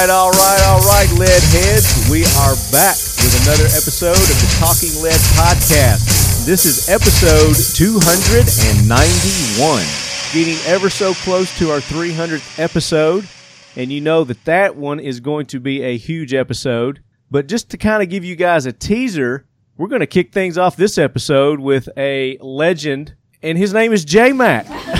[0.00, 2.08] right, all right, all right, lead heads.
[2.10, 6.46] We are back with another episode of the Talking Lead podcast.
[6.46, 9.84] This is episode 291,
[10.32, 13.28] getting ever so close to our 300th episode.
[13.76, 17.02] And you know that that one is going to be a huge episode.
[17.30, 19.44] But just to kind of give you guys a teaser,
[19.76, 24.06] we're going to kick things off this episode with a legend, and his name is
[24.06, 24.66] J-Mack.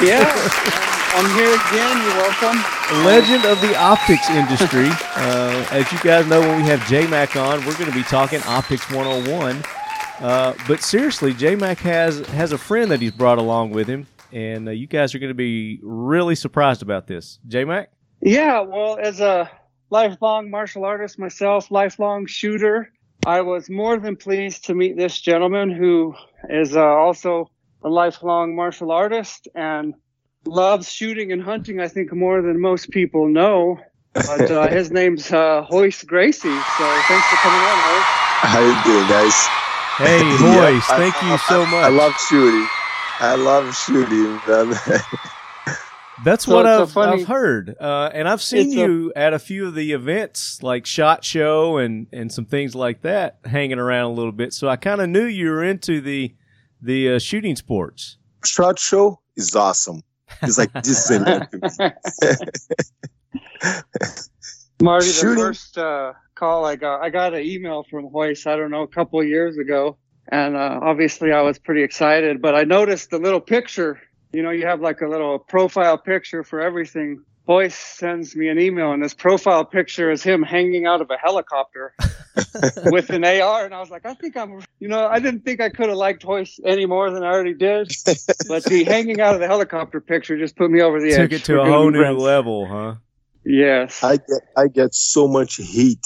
[0.00, 0.87] Yeah.
[1.14, 1.96] I'm here again.
[2.04, 3.04] You're welcome.
[3.04, 4.90] legend of the optics industry.
[5.18, 8.40] Uh, as you guys know, when we have J-Mack on, we're going to be talking
[8.46, 9.62] optics 101.
[10.20, 14.68] Uh, but seriously, J-Mack has has a friend that he's brought along with him, and
[14.68, 17.40] uh, you guys are going to be really surprised about this.
[17.48, 17.90] J-Mack?
[18.22, 19.50] Yeah, well, as a
[19.90, 22.92] lifelong martial artist myself, lifelong shooter,
[23.26, 26.14] I was more than pleased to meet this gentleman who
[26.48, 27.50] is uh, also
[27.82, 29.94] a lifelong martial artist and
[30.44, 33.78] loves shooting and hunting, I think, more than most people know.
[34.14, 36.40] But uh, his name's uh, Royce Gracie.
[36.48, 38.04] So thanks for coming on, Royce.
[38.40, 39.34] How you doing, guys?
[39.98, 40.20] Hey,
[40.54, 41.84] Yeah, Royce, I- thank you I- so I- much.
[41.84, 42.68] I love shooting.
[43.20, 44.74] I love shooting, man.
[46.24, 48.78] That's So what it's a I've, funny- I've heard, uh, and I've seen It's a-
[48.80, 53.02] you at a few of the events, like Shot Show and and some things like
[53.02, 54.52] that, hanging around a little bit.
[54.52, 56.34] So I kind of knew you were into the
[56.82, 58.16] the uh, shooting sports.
[58.44, 60.02] Shot show is awesome.
[60.42, 61.20] It's like this is
[64.80, 65.44] Marty, the Shooting.
[65.44, 68.88] first uh, call I got, I got an email from Royce, I don't know, a
[68.88, 69.98] couple of years ago.
[70.30, 74.00] And uh, obviously I was pretty excited, but I noticed the little picture.
[74.32, 77.24] You know, you have like a little profile picture for everything.
[77.48, 81.16] Royce sends me an email, and this profile picture is him hanging out of a
[81.16, 81.94] helicopter
[82.90, 83.64] with an AR.
[83.64, 85.96] And I was like, I think I'm, you know, I didn't think I could have
[85.96, 87.90] liked Royce any more than I already did.
[88.48, 91.32] But the hanging out of the helicopter picture just put me over the Took edge.
[91.32, 92.22] it to a whole new friends.
[92.22, 92.94] level, huh?
[93.44, 94.04] Yes.
[94.04, 96.04] I get I get so much heat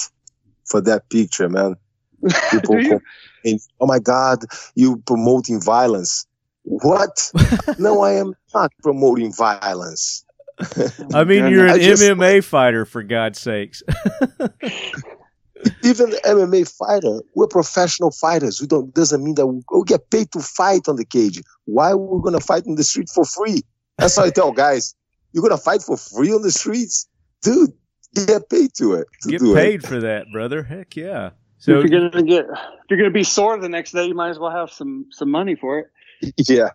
[0.69, 1.75] for that picture, man.
[2.51, 3.01] People Do you?
[3.43, 6.25] complain, oh my God, you promoting violence.
[6.63, 7.31] What?
[7.77, 10.23] no, I am not promoting violence.
[10.59, 13.83] I oh, mean, you're an just- MMA fighter, for God's sakes.
[15.83, 18.59] Even the MMA fighter, we're professional fighters.
[18.59, 21.41] We don't doesn't mean that we, we get paid to fight on the cage.
[21.65, 23.61] Why we're gonna fight in the street for free?
[23.97, 24.93] That's how I tell guys.
[25.31, 27.07] You're gonna fight for free on the streets,
[27.41, 27.71] dude.
[28.13, 29.07] Get paid to it.
[29.21, 30.63] To Get do paid for that, brother.
[30.63, 31.31] Heck yeah.
[31.59, 34.29] So if you're gonna get, if you're gonna be sore the next day, you might
[34.29, 35.87] as well have some some money for it.
[36.21, 36.33] it.
[36.49, 36.69] Yeah.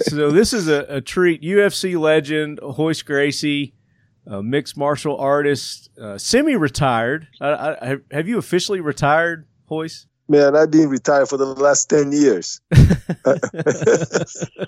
[0.00, 1.42] So this is a, a treat.
[1.42, 3.74] UFC legend Royce Gracie,
[4.26, 7.28] a mixed martial artist, uh, semi-retired.
[7.40, 10.06] I, I, have- you officially retired, Royce?
[10.28, 12.60] Man, I've been retired for the last 10 years.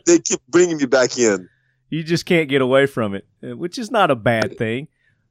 [0.06, 1.48] they keep bringing me back in.
[1.88, 4.88] you just can't get away from it, uh, which is not a bad thing.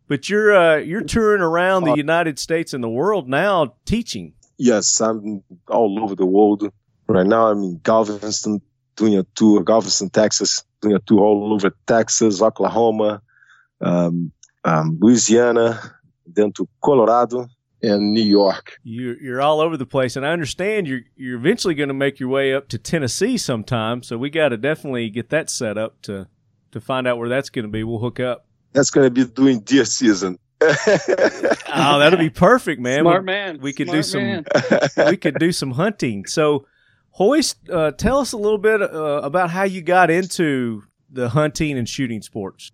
[0.08, 4.34] But you're uh, you're touring around the United States and the world now teaching.
[4.58, 6.70] Yes, I'm all over the world.
[7.08, 8.62] Right now, I'm in Galveston
[9.02, 13.20] doing a tour, Galveston, Texas, doing a tour all over Texas, Oklahoma,
[13.82, 14.32] um,
[14.64, 15.82] um, Louisiana,
[16.28, 17.48] then to Colorado
[17.82, 18.78] and New York.
[18.84, 22.20] You're you're all over the place, and I understand you're you're eventually going to make
[22.20, 24.04] your way up to Tennessee sometime.
[24.04, 26.28] So we got to definitely get that set up to
[26.72, 27.84] to find out where that's going to be.
[27.84, 28.46] We'll hook up.
[28.74, 30.38] That's going to be during deer season.
[31.74, 33.04] Oh, that'll be perfect, man.
[33.04, 33.60] Smart we, man.
[33.62, 34.46] we could Smart do some- man.
[35.08, 36.26] we could do some hunting.
[36.26, 36.66] So,
[37.20, 41.78] Royce, uh, tell us a little bit uh, about how you got into the hunting
[41.78, 42.72] and shooting sports.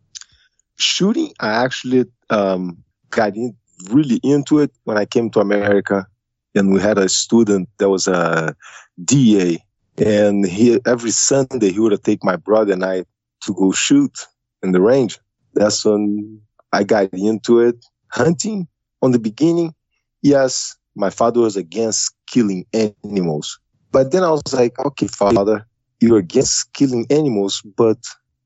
[0.75, 3.55] shooting, I actually um, got in,
[3.89, 6.07] really into it when I came to America,
[6.55, 8.55] and we had a student that was a
[9.03, 9.57] DA,
[9.97, 13.05] and he every Sunday he would take my brother and I
[13.41, 14.27] to go shoot
[14.63, 15.19] in the range.
[15.53, 16.41] That's when
[16.71, 17.83] I got into it.
[18.09, 18.67] Hunting
[19.01, 19.73] on the beginning,
[20.21, 23.59] yes, my father was against killing animals,
[23.97, 25.65] but then I was like, okay, father,
[26.01, 27.97] you're against killing animals, but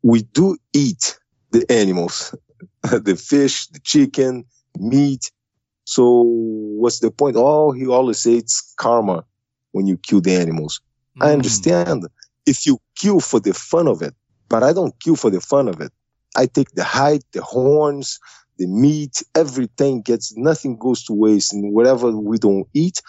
[0.01, 1.19] we do eat
[1.51, 2.33] the animals
[2.83, 4.45] the fish, the chicken,
[4.79, 5.29] meat.
[5.83, 6.21] So
[6.79, 7.35] what's the point?
[7.37, 9.25] Oh, he always says it's karma
[9.73, 10.79] when you kill the animals.
[11.19, 11.25] Mm.
[11.25, 12.07] I understand
[12.45, 14.15] if you kill for the fun of it,
[14.47, 15.91] but I don't kill for the fun of it.
[16.37, 18.21] I take the hide, the horns,
[18.57, 21.51] the meat, everything gets, nothing goes to waste.
[21.51, 23.01] And whatever we don't eat,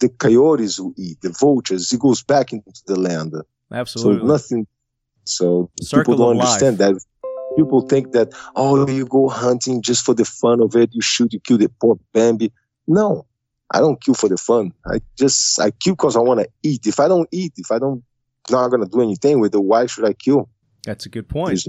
[0.00, 3.34] the coyotes will eat, the vultures, it goes back into the land.
[3.72, 4.20] Absolutely.
[4.20, 4.66] So nothing.
[5.24, 6.62] So Circle people don't of life.
[6.62, 7.00] understand that.
[7.56, 10.90] People think that oh, you go hunting just for the fun of it.
[10.92, 12.52] You shoot, you kill the poor Bambi.
[12.86, 13.26] No,
[13.70, 14.72] I don't kill for the fun.
[14.86, 16.86] I just I kill because I want to eat.
[16.86, 18.04] If I don't eat, if I don't
[18.50, 20.48] not gonna do anything with it, why should I kill?
[20.84, 21.60] That's a good point.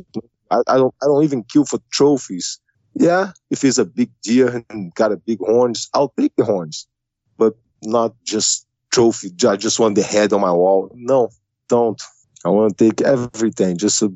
[0.52, 2.60] I, I don't I don't even kill for trophies.
[2.94, 6.88] Yeah, if it's a big deer and got a big horns, I'll take the horns,
[7.38, 9.30] but not just trophy.
[9.48, 10.92] I just want the head on my wall.
[10.96, 11.30] No,
[11.68, 12.02] don't.
[12.46, 14.12] I want to take everything, just a,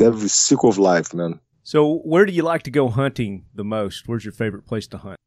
[0.00, 1.40] every circle of life, man.
[1.64, 4.06] So, where do you like to go hunting the most?
[4.06, 5.18] Where's your favorite place to hunt?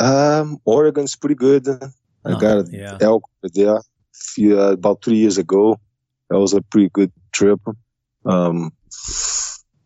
[0.00, 1.68] Um, Oregon's pretty good.
[1.68, 2.98] I Oh, got yeah.
[3.00, 3.22] elk
[3.54, 3.78] there
[4.12, 5.78] few, uh, about three years ago.
[6.30, 7.60] That was a pretty good trip.
[8.24, 8.72] Um,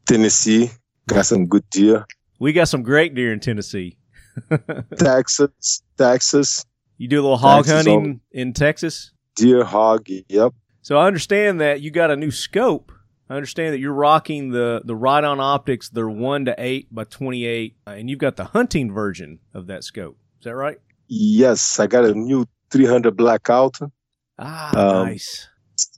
[0.09, 0.71] Tennessee
[1.07, 2.07] got some good deer.
[2.39, 3.98] We got some great deer in Tennessee.
[4.99, 6.65] Texas, Texas,
[6.97, 9.13] You do a little hog Texas hunting in Texas.
[9.37, 10.07] deer hog.
[10.29, 10.53] Yep.
[10.83, 12.93] So I understand that you got a new scope.
[13.31, 15.91] I understand that you're rocking the the Riton Optics.
[15.91, 19.85] They're one to eight by twenty eight, and you've got the hunting version of that
[19.85, 20.17] scope.
[20.41, 20.79] Is that right?
[21.09, 23.79] Yes, I got a new 300 blackout.
[24.39, 24.71] Ah,
[25.01, 25.49] Um, nice.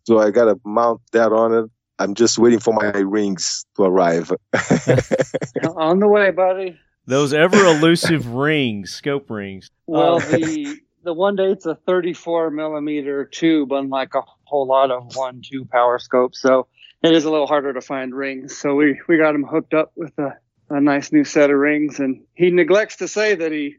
[0.07, 1.71] So I got to mount that on it.
[1.99, 4.33] I'm just waiting for my rings to arrive.
[5.77, 6.79] On the way, buddy.
[7.11, 9.69] Those ever elusive rings, scope rings.
[9.87, 10.19] Well, Oh.
[10.21, 15.43] the the one day it's a 34 millimeter tube, unlike a whole lot of one
[15.43, 16.41] two power scopes.
[16.41, 16.69] So
[17.03, 18.57] it is a little harder to find rings.
[18.57, 20.37] So we we got him hooked up with a,
[20.69, 23.75] a nice new set of rings, and he neglects to say that he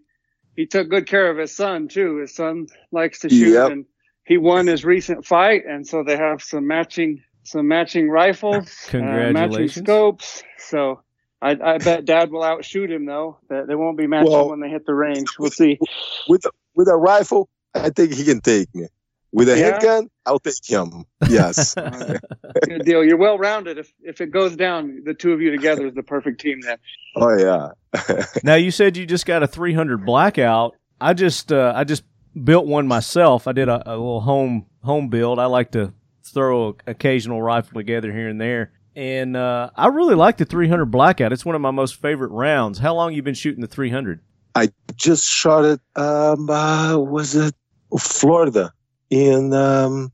[0.57, 2.17] he took good care of his son too.
[2.17, 3.71] His son likes to shoot, Yep.
[3.71, 3.85] and
[4.25, 8.97] he won his recent fight, and so they have some matching some matching rifles, uh,
[9.31, 10.43] matching scopes.
[10.57, 11.01] So.
[11.41, 13.37] I, I bet Dad will outshoot him though.
[13.49, 15.27] That they won't be matching Well- when they hit the range.
[15.39, 15.79] We'll see.
[16.27, 18.87] with a, with a rifle, I think he can take me.
[19.33, 19.71] With a Yeah?
[19.71, 21.05] handgun, I'll take him.
[21.29, 21.73] Yes.
[22.67, 23.01] Good deal.
[23.03, 23.77] You're well rounded.
[23.77, 26.59] If if it goes down, the two of you together is the perfect team.
[26.61, 26.77] Then.
[27.15, 28.25] oh yeah.
[28.43, 30.75] now you said you just got a 300 blackout.
[30.99, 32.03] I just uh, I just
[32.43, 33.47] built one myself.
[33.47, 35.39] I did a, a little home home build.
[35.39, 35.93] I like to
[36.25, 38.73] throw a occasional rifle together here and there.
[38.95, 41.31] And uh, I really like the 300 blackout.
[41.31, 42.79] It's one of my most favorite rounds.
[42.79, 44.19] How long you been shooting the 300?
[44.53, 45.79] I Just shot it.
[45.95, 47.55] Um, uh, was it
[47.97, 48.73] Florida
[49.09, 50.11] in um,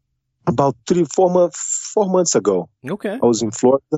[0.48, 2.70] about three, four months, four months ago.
[2.88, 3.20] Okay.
[3.22, 3.98] I was in Florida,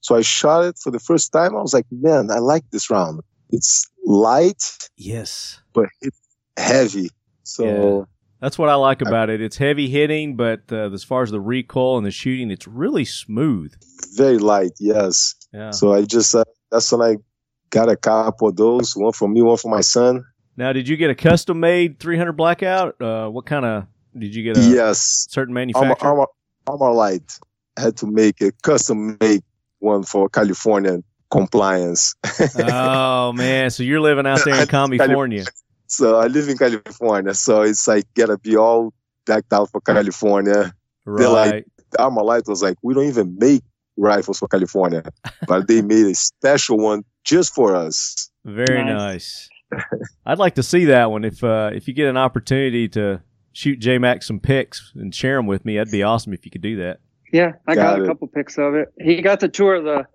[0.00, 1.56] so I shot it for the first time.
[1.56, 3.20] I was like, man, I like this round.
[3.50, 4.62] It's light,
[4.96, 5.60] Yes.
[5.72, 6.18] but it's
[6.56, 7.10] heavy.
[7.42, 8.06] So
[8.40, 9.40] That's what I like about it.
[9.40, 13.04] It's heavy hitting, but uh, as far as the recoil and the shooting, it's really
[13.04, 13.74] smooth.
[14.14, 14.72] Very light.
[14.78, 15.34] Yes.
[15.52, 15.70] Yeah.
[15.70, 17.16] So I just uh, that's when I
[17.70, 18.96] got a couple of those.
[18.96, 20.24] One for me, one for my son.
[20.56, 23.00] Now, did you get a custom made 300 blackout?
[23.00, 23.86] Uh, what kind of
[24.18, 25.26] did you get a yes.
[25.30, 26.08] certain manufacturer?
[26.08, 26.26] armor,
[26.66, 27.38] Armalite.
[27.76, 29.42] I had to make a custom make
[29.78, 30.98] one for California
[31.30, 32.14] compliance.
[32.58, 34.66] oh man, so you're living out there in
[34.98, 35.44] California.
[35.86, 38.92] so I live in California, so it's like gotta be all
[39.26, 40.72] decked out for California.
[41.06, 41.64] They're like- Right.
[41.98, 43.62] Armalite was like, we don't even make
[43.98, 45.02] rifles for California,
[45.46, 48.30] but they made a special one just for us.
[48.44, 49.48] Very Nice.
[49.72, 49.84] nice.
[50.24, 51.24] I'd like to see that one.
[51.24, 53.20] If uh, if you get an opportunity to
[53.52, 56.62] shoot J-Mack some pics and share them with me, that'd be awesome if you could
[56.62, 57.00] do that.
[57.32, 58.88] Yeah, I got, Got a couple pics of it.
[58.98, 60.06] He got to tour the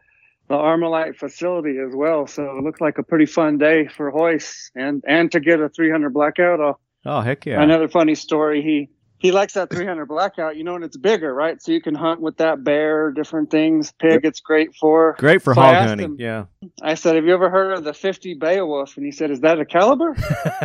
[0.49, 4.71] the Armalite facility as well, so it looked like a pretty fun day for Royce
[4.75, 6.59] and and to get a 300 blackout.
[6.59, 6.73] Uh,
[7.05, 7.61] Oh heck yeah!
[7.61, 8.61] Another funny story.
[8.63, 8.89] He
[9.23, 11.59] he likes that 300 blackout, you know, and it's bigger, right?
[11.61, 13.93] So you can hunt with that bear, different things.
[13.99, 15.15] Pig, it's great for.
[15.17, 16.05] Great for So hog hunting.
[16.11, 16.45] him- Yeah.
[16.83, 19.59] I said, "Have you ever heard of the 50 Beowulf?" And he said, "Is that
[19.59, 20.15] a caliber?"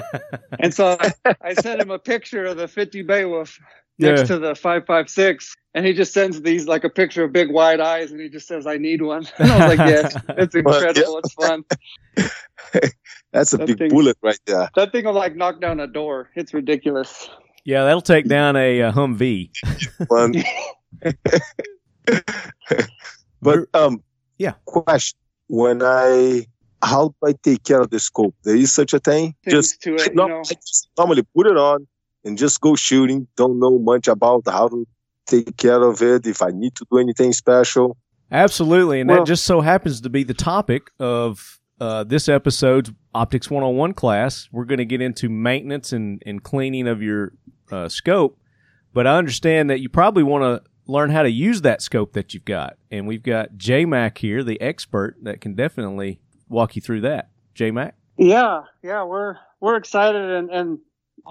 [0.60, 3.58] And so I, I sent him a picture of the 50 Beowulf
[4.00, 4.26] next Yeah.
[4.26, 8.10] to the 556, and he just sends these like a picture of big wide eyes,
[8.10, 11.18] and he just says, "I need one." And I was like, "Yeah, it's, it's incredible.
[11.18, 11.64] It's fun.
[13.32, 14.68] That's a That big thing- bullet right there.
[14.74, 16.30] That thing will like knock down a door.
[16.34, 17.28] It's ridiculous."
[17.68, 19.50] Yeah, that'll take down a, uh Humvee.
[20.08, 20.32] One.
[23.42, 24.02] but um,
[24.38, 24.54] Yeah.
[24.64, 26.46] Question: When I
[26.82, 28.34] how do I take care of the scope?
[28.44, 29.34] There is such a thing.
[29.44, 30.38] Things just to it, you know.
[30.38, 31.86] I just normally put it on
[32.24, 33.28] and just go shooting.
[33.36, 34.86] Don't know much about how to
[35.26, 36.26] take care of it.
[36.26, 37.98] If I need to do anything special.
[38.32, 42.90] Absolutely, and Well- that just so happens to be the topic of uh, this episode's
[43.14, 44.48] Optics 101 class.
[44.52, 47.32] We're going to get into maintenance and, and cleaning of your
[47.72, 48.38] uh, scope,
[48.92, 52.34] but I understand that you probably want to learn how to use that scope that
[52.34, 57.02] you've got, and we've got J-Mack here, the expert, that can definitely walk you through
[57.02, 57.30] that.
[57.54, 57.94] J-Mack.
[58.16, 60.78] Yeah, yeah, we're we're excited and and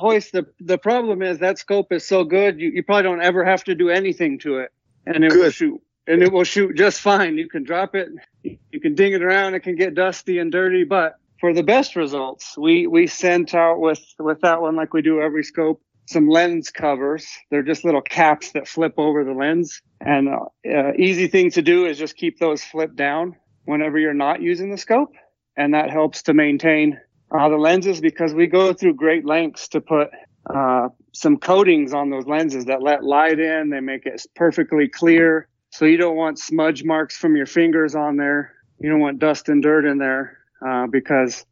[0.01, 3.43] Royce the the problem is that scope is so good you, you probably don't ever
[3.43, 4.71] have to do anything to it
[5.05, 7.37] and it will shoot and it will shoot just fine.
[7.37, 8.09] You can drop it,
[8.43, 11.95] you can ding it around, it can get dusty and dirty, but for the best
[11.95, 16.29] results, we we sent out with with that one like we do every scope some
[16.29, 17.27] lens covers.
[17.51, 21.61] They're just little caps that flip over the lens, and uh, uh, easy thing to
[21.61, 23.35] do is just keep those flipped down
[23.65, 25.13] whenever you're not using the scope.
[25.57, 26.99] And that helps to maintain
[27.31, 30.09] uh, the lenses because we go through great lengths to put
[30.53, 33.69] uh, some coatings on those lenses that let light in.
[33.69, 35.49] They make it perfectly clear.
[35.71, 38.53] So you don't want smudge marks from your fingers on there.
[38.79, 41.45] You don't want dust and dirt in there uh, because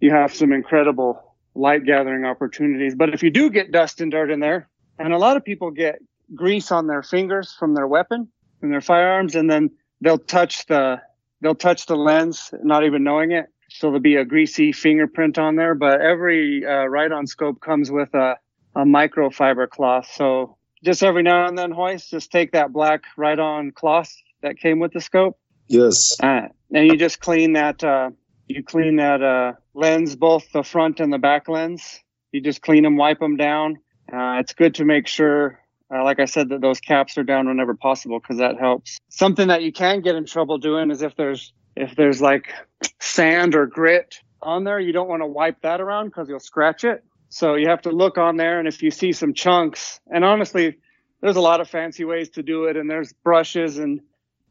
[0.00, 1.25] you have some incredible
[1.56, 2.94] light gathering opportunities.
[2.94, 5.70] But if you do get dust and dirt in there, and a lot of people
[5.70, 5.98] get
[6.34, 8.28] grease on their fingers from their weapon,
[8.60, 9.70] from their firearms, and then
[10.00, 11.00] they'll touch the
[11.40, 13.46] they'll touch the lens, not even knowing it.
[13.68, 15.74] So there'll be a greasy fingerprint on there.
[15.74, 18.36] But every uh, Riton scope comes with a,
[18.74, 20.08] a microfiber cloth.
[20.14, 24.78] So just every now and then, Royce, just take that black Riton cloth that came
[24.78, 25.38] with the scope.
[25.68, 26.16] Yes.
[26.22, 27.82] Uh, and you just clean that.
[27.82, 28.10] Uh,
[28.48, 32.00] you clean that uh, lens, both the front and the back lens.
[32.32, 33.78] You just clean them, wipe them down.
[34.12, 35.58] Uh, it's good to make sure,
[35.92, 38.98] uh, like I said, that those caps are down whenever possible because that helps.
[39.08, 42.52] Something that you can get in trouble doing is if there's if there's like
[43.00, 46.84] sand or grit on there, you don't want to wipe that around because you'll scratch
[46.84, 47.04] it.
[47.28, 50.78] So you have to look on there, and if you see some chunks, and honestly,
[51.20, 54.00] there's a lot of fancy ways to do it, and there's brushes and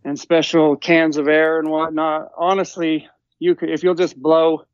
[0.04, 2.30] and special cans of air and whatnot.
[2.38, 3.08] Honestly,
[3.40, 4.66] you could if you'll just blow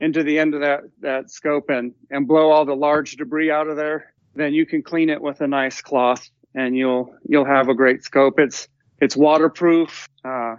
[0.00, 3.68] into the end of that that scope and and blow all the large debris out
[3.68, 7.68] of there, then you can clean it with a nice cloth, and you'll you'll have
[7.68, 8.38] a great scope.
[8.38, 8.68] It's
[9.00, 10.08] it's waterproof.
[10.24, 10.56] Uh,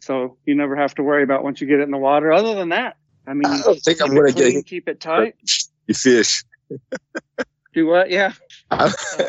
[0.00, 2.32] so you never have to worry about once you get it in the water.
[2.32, 2.96] Other than that,
[3.26, 5.34] I mean, I don't think I'm it clean, get keep it tight.
[5.86, 6.44] you fish.
[7.74, 8.10] Do what?
[8.10, 8.32] Yeah.
[8.70, 9.26] So,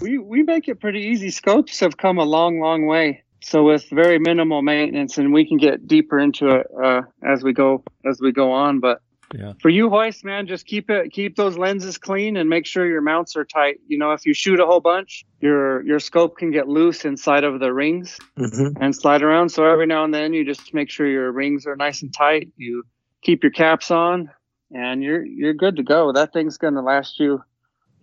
[0.00, 1.30] we we make it pretty easy.
[1.30, 3.24] Scopes have come a long, long way.
[3.42, 7.52] So with very minimal maintenance, and we can get deeper into it uh, as we
[7.52, 8.80] go as we go on.
[8.80, 9.00] But
[9.34, 9.52] Yeah.
[9.62, 13.00] for you, Royce man, just keep it keep those lenses clean and make sure your
[13.00, 13.76] mounts are tight.
[13.86, 17.44] You know, if you shoot a whole bunch, your your scope can get loose inside
[17.44, 19.50] of the rings hmm and slide around.
[19.50, 22.48] So every now and then, you just make sure your rings are nice and tight.
[22.56, 22.84] You
[23.22, 24.30] keep your caps on,
[24.70, 26.12] and you're you're good to go.
[26.12, 27.42] That thing's going to last you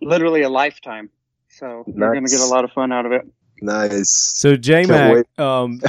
[0.02, 1.10] literally a lifetime.
[1.50, 3.22] So you're going to get a lot of fun out of it.
[3.60, 4.32] Nice.
[4.36, 5.80] So J-Mack, um,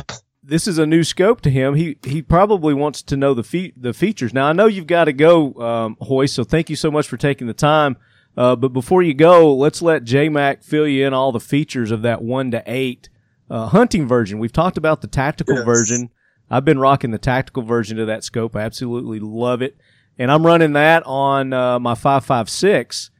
[0.43, 1.75] this is a new scope to him.
[1.75, 4.33] He he probably wants to know the fe- the features.
[4.33, 6.33] Now I know you've got to go, um, Royce.
[6.33, 7.97] So thank you so much for taking the time.
[8.37, 12.03] Uh, but before you go, let's let J-Mack fill you in all the features of
[12.03, 13.09] that one to eight
[13.49, 14.39] uh, hunting version.
[14.39, 15.65] We've talked about the tactical Yes.
[15.65, 16.09] version.
[16.49, 18.55] I've been rocking the tactical version of that scope.
[18.55, 19.77] I absolutely love it,
[20.17, 23.11] and I'm running that on uh, my five five six.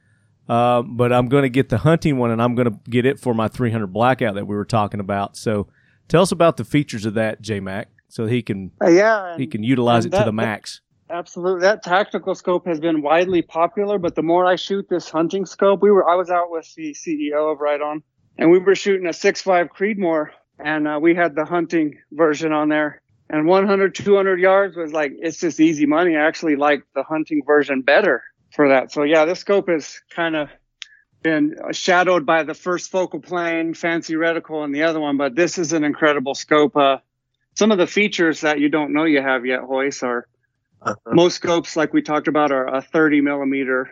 [0.50, 3.20] Uh, but I'm going to get the hunting one, and I'm going to get it
[3.20, 5.38] for my 300 blackout that we were talking about.
[5.38, 5.68] So,
[6.08, 9.62] tell us about the features of that, J-Mack, so he can Uh, yeah, he can
[9.64, 10.82] utilize and it to the max.
[11.12, 11.62] absolutely.
[11.62, 15.84] That tactical scope has been widely popular, but the more I shoot this hunting scope,
[15.84, 18.02] we were I was out with the CEO of Riton,
[18.40, 22.70] and we were shooting a 6.5 Creedmoor, and uh, we had the hunting version on
[22.70, 23.04] there.
[23.30, 26.18] And 100, 200 yards was like it's just easy money.
[26.18, 28.24] I actually like the hunting version better
[28.60, 28.92] for that.
[28.92, 30.50] So yeah, this scope is kind of
[31.24, 35.16] been shadowed by the first focal plane, fancy reticle, and the other one.
[35.16, 36.76] But this is an incredible scope.
[36.76, 36.98] Uh,
[37.56, 40.28] some of the features that you don't know you have yet, Royce, are
[40.82, 41.16] Uh-huh.
[41.16, 43.90] most scopes, like we talked about, are a 30 millimeter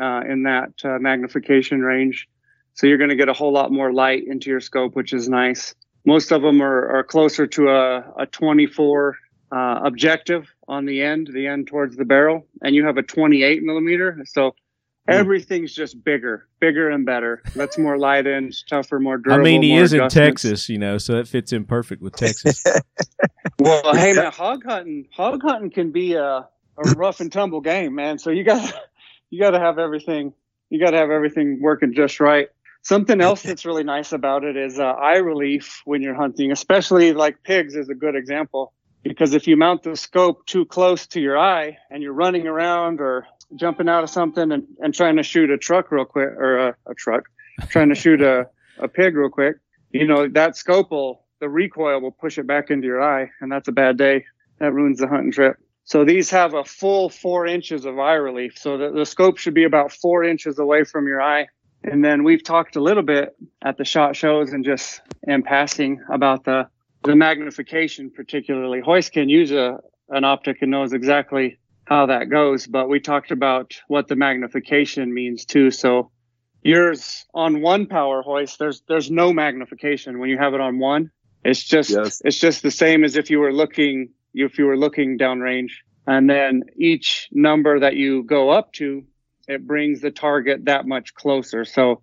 [0.00, 2.28] uh, in that uh, magnification range.
[2.74, 5.28] So you're going to get a whole lot more light into your scope, which is
[5.28, 5.74] nice.
[6.06, 9.16] Most of them are, are closer to a, a 24
[9.54, 13.62] uh, objective on the end, the end towards the barrel, and you have a 28
[13.62, 14.20] millimeter.
[14.26, 14.56] So
[15.06, 17.40] everything's just bigger, bigger and better.
[17.54, 19.40] Lets more light in, it's tougher, more durable.
[19.40, 20.08] I mean, he is in.
[20.08, 22.62] Texas, you know, so it fits in perfect with Texas.
[23.60, 27.94] Well, hey man, hog hunting, hog hunting can be a, a rough and tumble game,
[27.94, 28.18] man.
[28.18, 28.74] So you got
[29.30, 30.32] you got to have everything.
[30.70, 32.48] You got to have everything working just right.
[32.82, 37.12] Something else that's really nice about it is uh, eye relief when you're hunting, especially
[37.12, 38.72] like pigs is a good example.
[39.04, 43.00] Because if you mount the scope too close to your eye and you're running around
[43.00, 46.68] or jumping out of something and, and trying to shoot a truck real quick or
[46.68, 47.24] a, a truck,
[47.68, 49.56] trying to shoot a, a pig real quick,
[49.90, 53.52] you know, that scope will, the recoil will push it back into your eye, and
[53.52, 54.24] that's a bad day.
[54.58, 55.56] That ruins the hunting trip.
[55.84, 58.56] So these have a full four inches of eye relief.
[58.56, 61.48] So the, the scope should be about four inches away from your eye.
[61.82, 66.02] And then we've talked a little bit at the shot shows and just in passing
[66.10, 66.68] about the,
[67.04, 68.82] the magnification, particularly.
[68.82, 73.30] Royce can use a, an optic and knows exactly how that goes, but we talked
[73.30, 75.70] about what the magnification means too.
[75.70, 76.10] So
[76.62, 81.10] yours on one power Royce, there's there's no magnification when you have it on one.
[81.44, 82.22] It's just Yes.
[82.24, 85.72] it's just the same as if you were looking if you were looking downrange.
[86.06, 89.04] And then each number that you go up to,
[89.48, 91.64] it brings the target that much closer.
[91.64, 92.02] So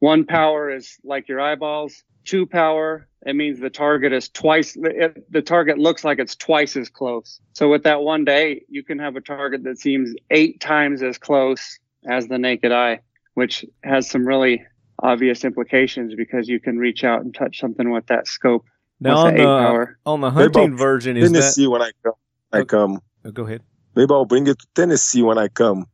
[0.00, 2.02] one power is like your eyeballs.
[2.24, 6.74] Two power it means the target is twice it, the target looks like it's twice
[6.74, 10.58] as close so with that one day you can have a target that seems eight
[10.58, 12.98] times as close as the naked eye
[13.34, 14.64] which has some really
[15.02, 18.64] obvious implications because you can reach out and touch something with that scope
[19.00, 19.98] now on the, power.
[20.04, 22.12] on the hunting version is Tennessee that when I come.
[22.52, 22.92] I come.
[22.92, 23.62] Oh, um, oh, go ahead.
[23.94, 25.86] Maybe I'll bring it to Tennessee when I come.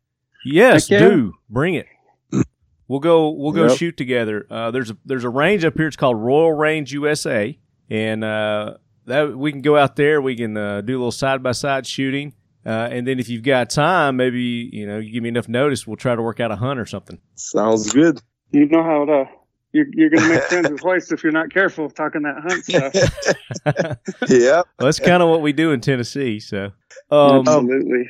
[0.44, 1.86] Yes, do bring it.
[2.88, 3.30] We'll go.
[3.30, 3.78] We'll go yep.
[3.78, 4.46] shoot together.
[4.48, 5.88] Uh, there's a there's a range up here.
[5.88, 7.58] It's called Royal Range USA,
[7.90, 8.74] and uh,
[9.06, 10.20] that we can go out there.
[10.22, 12.32] We can uh, do a little side by side shooting,
[12.64, 15.84] uh, and then if you've got time, maybe you know you give me enough notice.
[15.84, 17.18] We'll try to work out a hunt or something.
[17.34, 18.22] Sounds good.
[18.52, 19.24] You know how to.
[19.72, 22.64] You're, you're going to make friends with Royce if you're not careful talking that hunt
[22.64, 23.98] stuff.
[24.30, 26.38] yeah, well, that's kind of what we do in Tennessee.
[26.40, 26.70] So
[27.10, 28.08] um, absolutely.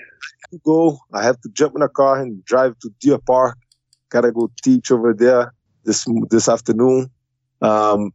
[0.64, 0.98] Go.
[1.12, 3.58] I have to jump in a car and drive to Deer Park
[4.10, 5.52] gotta go teach over there
[5.84, 7.10] this this afternoon.
[7.62, 8.12] Um,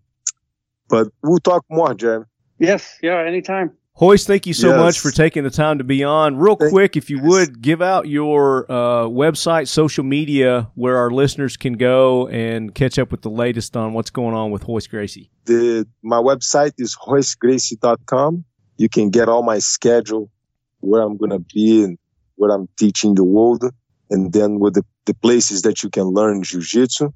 [0.90, 2.26] but we'll talk more, Jeremy.
[2.60, 3.72] Yes, yeah, anytime.
[4.00, 4.78] Royce, thank you so yes.
[4.78, 6.38] much for taking the time to be on.
[6.38, 11.12] Real thank quick, if you would, give out your uh, website, social media, where our
[11.12, 14.88] listeners can go and catch up with the latest on what's going on with Royce
[14.88, 15.30] Gracie.
[15.46, 18.44] The, my website is roycegracie.com.
[18.78, 20.32] You can get all my schedule,
[20.80, 22.00] where I'm going to be and
[22.38, 23.64] what I'm teaching the world
[24.12, 27.10] and then with the, the places that you can learn jiu-jitsu.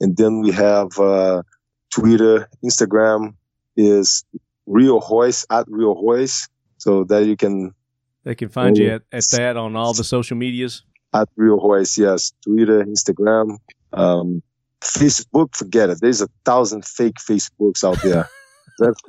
[0.00, 1.42] And then we have, uh,
[1.90, 3.34] Twitter, Instagram
[3.76, 4.24] is
[4.66, 6.48] Real Royce at Real Royce.
[6.78, 7.74] So that you can.
[8.24, 10.82] They can find you at, at that on all the social medias.
[11.14, 12.32] At Real Royce, yes.
[12.44, 13.58] Twitter, Instagram,
[13.92, 14.42] um,
[14.82, 15.98] Facebook, forget it.
[16.00, 18.28] There's a thousand fake Facebooks out there.
[18.78, 19.00] That's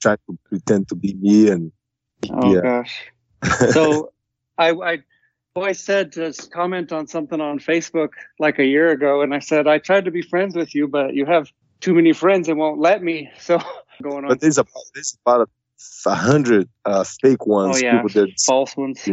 [0.00, 1.70] trying to pretend to be me and.
[2.30, 2.60] Oh yeah.
[2.60, 3.12] gosh.
[3.72, 4.10] So
[4.58, 4.98] I, I
[5.62, 9.66] I said to comment on something on Facebook like a year ago, and I said
[9.66, 12.80] I tried to be friends with you, but you have too many friends and won't
[12.80, 13.30] let me.
[13.40, 13.58] So
[14.02, 14.28] going on.
[14.28, 15.48] But there's about there's about
[16.06, 17.76] a hundred uh, fake ones.
[17.76, 19.08] Oh yeah, false ones.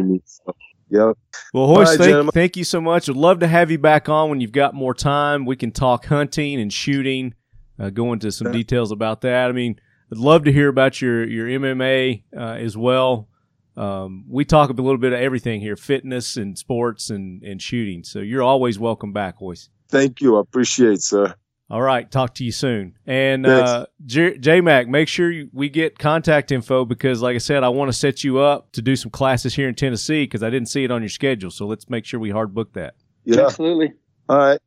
[0.90, 1.12] Yeah.
[1.52, 3.08] Well, Royce, right, thank, thank, you so much.
[3.08, 5.44] I'd love to have you back on when you've got more time.
[5.44, 7.34] We can talk hunting and shooting,
[7.78, 8.52] uh, go into some yeah.
[8.52, 9.48] details about that.
[9.48, 9.80] I mean,
[10.12, 13.28] I'd love to hear about your your MMA uh, as well
[13.76, 18.04] um, we talk a little bit of everything here fitness and sports and, and shooting.
[18.04, 19.68] So you're always welcome back, Royce.
[19.88, 20.36] Thank you.
[20.36, 21.34] I appreciate sir.
[21.70, 22.08] All right.
[22.10, 22.94] Talk to you soon.
[23.06, 27.88] And uh, J-Mack, make sure we get contact info because, like I said, I want
[27.88, 30.84] to set you up to do some classes here in Tennessee because I didn't see
[30.84, 31.50] it on your schedule.
[31.50, 32.94] So let's make sure we hard book that.
[33.24, 33.46] Yeah.
[33.46, 33.94] Absolutely.
[34.28, 34.60] All right.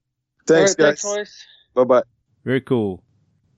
[0.47, 1.45] Thanks, All right, guys.
[1.75, 2.03] Bye bye.
[2.43, 3.03] Very cool.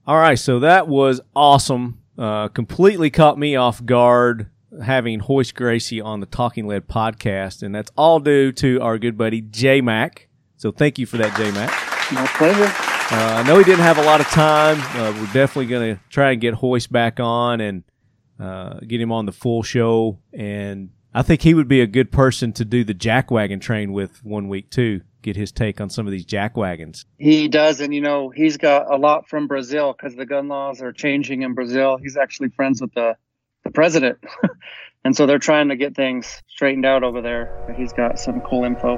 [0.06, 0.38] All right.
[0.38, 2.02] So that was awesome.
[2.18, 4.50] Uh, completely caught me off guard
[4.82, 9.16] having Royce Gracie on the Talking Lead podcast, and that's all due to our good
[9.18, 10.28] buddy J-Mack.
[10.56, 11.70] So thank you for that, J-Mack.
[12.12, 12.72] My pleasure.
[13.12, 14.80] Uh, I know he didn't have a lot of time.
[14.96, 17.82] Uh, we're definitely going to try and get Royce back on and
[18.38, 20.18] uh, get him on the full show.
[20.32, 24.24] And I think he would be a good person to do the jackwagon train with
[24.24, 25.00] one week too.
[25.22, 27.04] Get his take on some of these jack wagons.
[27.18, 30.80] He does, and you know he's got a lot from Brazil because the gun laws
[30.80, 31.98] are changing in Brazil.
[32.00, 33.16] He's actually friends with the
[33.64, 34.18] the president.
[35.04, 37.74] and so they're trying to get things straightened out over there.
[37.76, 38.96] He's got some cool info.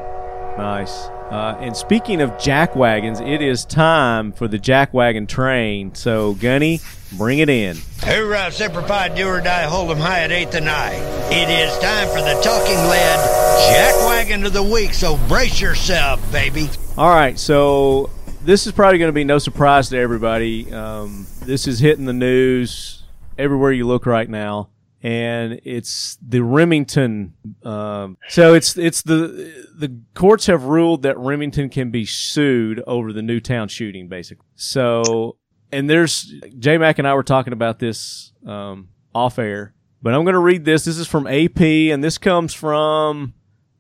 [0.57, 1.09] Nice.
[1.31, 5.94] Uh, and speaking of jack wagons, it is time for the jack wagon train.
[5.94, 6.81] So, Gunny,
[7.16, 7.79] bring it in.
[8.03, 10.92] Hoorah, Semper Fi, do or die, hold 'em high at 8th and I.
[11.31, 16.20] It is time for the talking lead jack wagon of the week, so brace yourself,
[16.31, 16.68] baby.
[16.98, 18.11] All right, so
[18.44, 20.70] this is probably going to be no surprise to everybody.
[20.70, 23.01] Um, this is hitting the news
[23.38, 24.70] everywhere you look right now
[25.02, 27.34] and it's the Remington.
[27.64, 33.12] Um, so it's it's the the courts have ruled that Remington can be sued over
[33.12, 34.46] the Newtown shooting, basically.
[34.54, 35.36] So
[35.72, 40.34] and there's J-Mack and I were talking about this um, off air, but I'm going
[40.34, 40.84] to read this.
[40.84, 43.34] This is from AP, and this comes from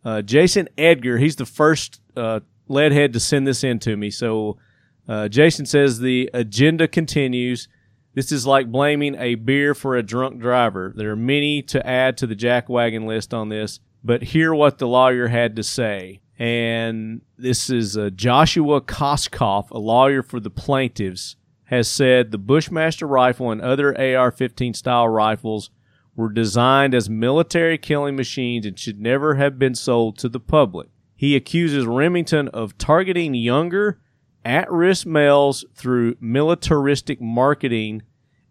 [0.04, 1.18] uh, Jason Edgar.
[1.18, 4.10] He's the first uh, leadhead to send this in to me.
[4.10, 4.58] So
[5.06, 7.68] uh, Jason says the agenda continues.
[8.14, 10.92] This is like blaming a beer for a drunk driver.
[10.94, 14.86] There are many to add to the jackwagon list on this, but hear what the
[14.86, 16.20] lawyer had to say.
[16.38, 23.06] And this is uh, Joshua Koskoff, a lawyer for the plaintiffs, has said the Bushmaster
[23.06, 25.70] rifle and other AR 15 style rifles
[26.14, 30.88] were designed as military killing machines and should never have been sold to the public.
[31.16, 34.00] He accuses Remington of targeting younger
[34.44, 38.02] at risk males through militaristic marketing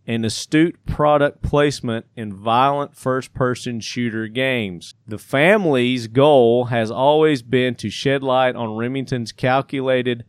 [0.07, 4.95] and astute product placement in violent first person shooter games.
[5.07, 10.25] The family's goal has always been to shed light on Remington's calculated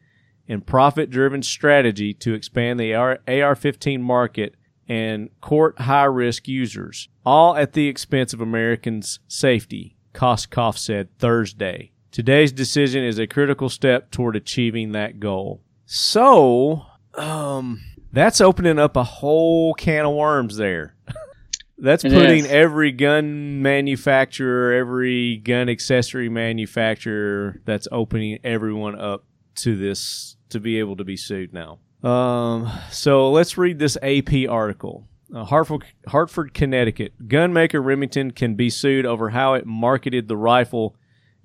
[0.49, 4.55] and profit driven strategy to expand the AR 15 market
[4.89, 11.93] and court high risk users, all at the expense of Americans' safety, Koskoff said Thursday.
[12.13, 15.63] Today's decision is a critical step toward achieving that goal.
[15.87, 17.81] So, um,
[18.13, 20.95] that's opening up a whole can of worms there.
[21.79, 22.51] that's It putting is.
[22.51, 29.25] every gun manufacturer, every gun accessory manufacturer, that's opening everyone up
[29.57, 31.79] to this to be able to be sued now.
[32.07, 35.09] Um, so let's read this AP article.
[35.35, 37.15] Uh, Hartford, Hartford, Connecticut.
[37.27, 40.95] Gunmaker Remington can be sued over how it marketed the rifle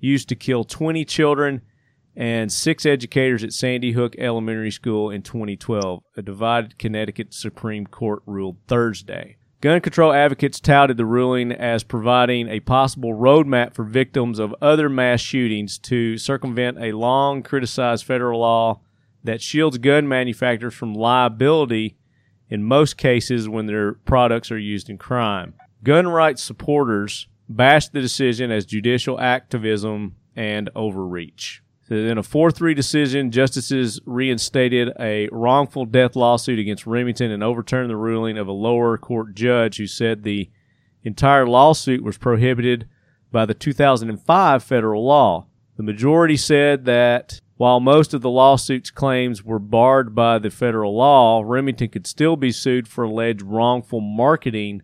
[0.00, 1.62] used to kill 20 children
[2.16, 6.02] and six educators at Sandy Hook Elementary School in 2012.
[6.16, 9.36] A divided Connecticut Supreme Court ruled Thursday.
[9.60, 14.88] Gun control advocates touted the ruling as providing a possible roadmap for victims of other
[14.88, 18.80] mass shootings to circumvent a long criticized federal law
[19.24, 21.96] that shields gun manufacturers from liability
[22.48, 25.54] in most cases when their products are used in crime.
[25.82, 31.62] Gun rights supporters bashed the decision as judicial activism and overreach.
[31.88, 37.42] So in a 4 3 decision, justices reinstated a wrongful death lawsuit against Remington and
[37.42, 40.50] overturned the ruling of a lower court judge who said the
[41.02, 42.86] entire lawsuit was prohibited
[43.32, 45.46] by the 2005 federal law.
[45.76, 50.94] The majority said that while most of the lawsuit's claims were barred by the federal
[50.96, 54.82] law, Remington could still be sued for alleged wrongful marketing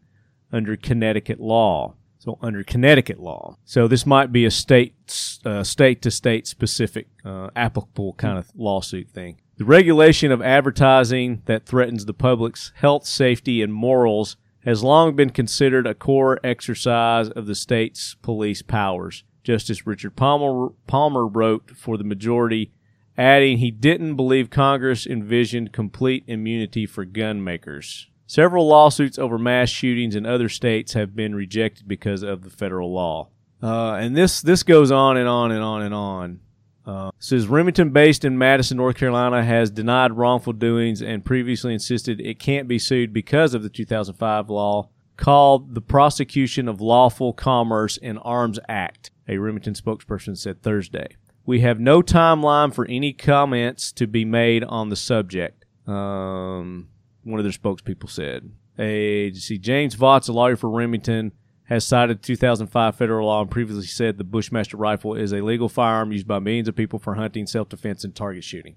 [0.53, 1.95] under Connecticut law.
[2.25, 3.57] So under Connecticut law.
[3.65, 9.11] So this might be a state state to state specific uh, applicable kind of lawsuit
[9.11, 9.41] thing.
[9.57, 15.31] The regulation of advertising that threatens the public's health, safety, and morals has long been
[15.31, 19.23] considered a core exercise of the state's police powers.
[19.43, 22.73] Justice Richard Palmer, Palmer wrote for the majority,
[23.19, 28.09] adding he didn't believe Congress envisioned complete immunity for gun makers.
[28.27, 32.93] Several lawsuits over mass shootings in other states have been rejected because of the federal
[32.93, 33.29] law.
[33.63, 36.41] Uh, and this this goes on and on and on and on.
[36.87, 42.21] Uh, says Remington, based in Madison, North Carolina, has denied wrongful doings and previously insisted
[42.21, 47.97] it can't be sued because of the 2005 law called the Protection of Lawful Commerce
[47.97, 49.11] in Arms Act.
[49.29, 51.17] A Remington spokesperson said Thursday.
[51.47, 55.65] We have no timeline for any comments to be made on the subject.
[55.87, 56.89] Um,
[57.25, 58.51] one of their spokespeople said.
[58.79, 61.33] A see James Vogts, a lawyer for Remington,
[61.65, 66.13] has cited 2005 federal law and previously said the Bushmaster rifle is a legal firearm
[66.13, 68.77] used by millions of people for hunting, self-defense, and target shooting.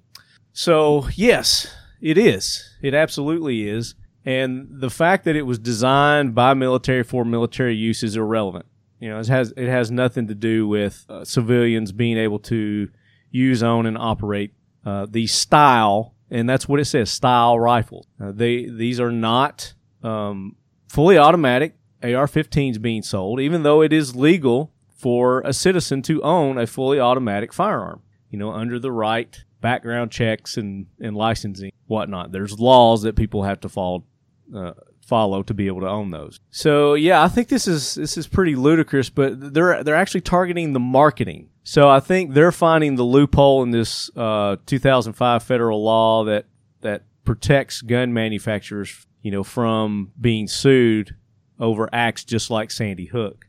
[0.53, 2.75] So yes, it is.
[2.81, 3.95] It absolutely is.
[4.25, 8.65] And the fact that it was designed by military for military use is irrelevant.
[8.99, 12.89] You know, it has it has nothing to do with uh, civilians being able to
[13.29, 14.53] use, own, and operate
[14.85, 18.07] uh, the style, and that's what it says: style rifles.
[18.19, 20.55] Uh, they these are not um,
[20.87, 26.57] fully automatic AR-15s being sold, even though it is legal for a citizen to own
[26.57, 28.01] a fully automatic firearm.
[28.29, 32.31] You know, under the right background checks and and licensing whatnot.
[32.31, 34.03] There's laws that people have to follow.
[34.53, 34.73] Uh,
[35.07, 36.39] follow to be able to own those.
[36.51, 40.73] So yeah, I think this is this is pretty ludicrous, but they're they're actually targeting
[40.73, 41.49] the marketing.
[41.67, 46.45] So I think they're finding the loophole in this uh, 2005 federal law that
[46.79, 51.17] that protects gun manufacturers, you know, from being sued
[51.59, 53.45] over acts just like Sandy Hook.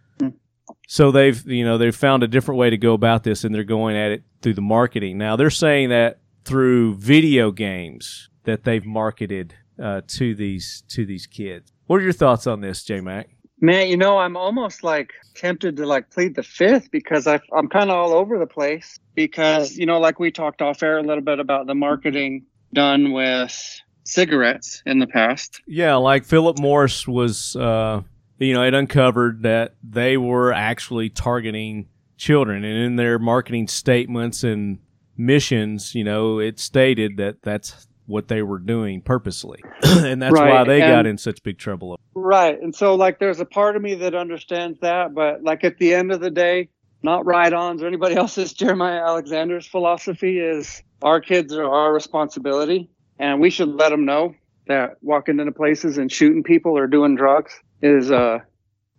[0.88, 3.62] So they've you know they've found a different way to go about this, and they're
[3.62, 5.16] going at it through the marketing.
[5.16, 11.28] Now they're saying that through video games that they've marketed uh, to these to these
[11.28, 11.72] kids.
[11.87, 13.28] What are your thoughts on this, J-Mack?
[13.61, 17.68] Man, you know, I'm almost like tempted to like plead the fifth because I, I'm
[17.68, 18.99] kind of all over the place.
[19.14, 23.12] Because you know, like we talked off air a little bit about the marketing done
[23.12, 25.61] with cigarettes in the past.
[25.66, 28.03] Yeah, like Philip Morris was, uh,
[28.38, 34.44] you know, it uncovered that they were actually targeting children, and in their marketing statements
[34.44, 34.79] and
[35.16, 40.51] missions, you know, it stated that that's what they were doing purposely, and that's why
[40.51, 41.99] Right, they got in such big trouble.
[42.14, 42.61] Right.
[42.61, 45.94] And so like there's a part of me that understands that, but like at the
[45.94, 46.71] end of the day,
[47.03, 53.40] not Riton's or anybody else's Jeremiah Alexander's philosophy is our kids are our responsibility and
[53.40, 54.35] we should let them know
[54.66, 58.38] that walking into places and shooting people or doing drugs is uh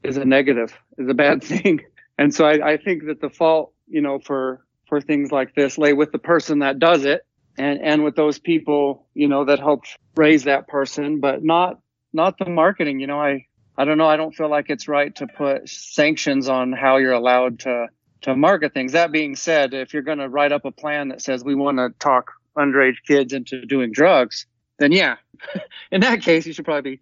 [0.03, 1.81] is a negative, is a bad thing.
[2.17, 5.77] And so I, I think that the fault, you know, for for things like this
[5.77, 7.21] lay with the person that does it
[7.59, 11.79] and and with those people, you know, that helped raise that person, but not
[12.13, 12.99] not the marketing.
[12.99, 13.45] You know, I
[13.77, 14.07] I don't know.
[14.07, 17.87] I don't feel like it's right to put sanctions on how you're allowed to
[18.21, 18.93] to market things.
[18.93, 21.77] That being said, if you're going to write up a plan that says we want
[21.77, 24.45] to talk underage kids into doing drugs,
[24.79, 25.17] then yeah,
[25.91, 27.01] in that case, you should probably be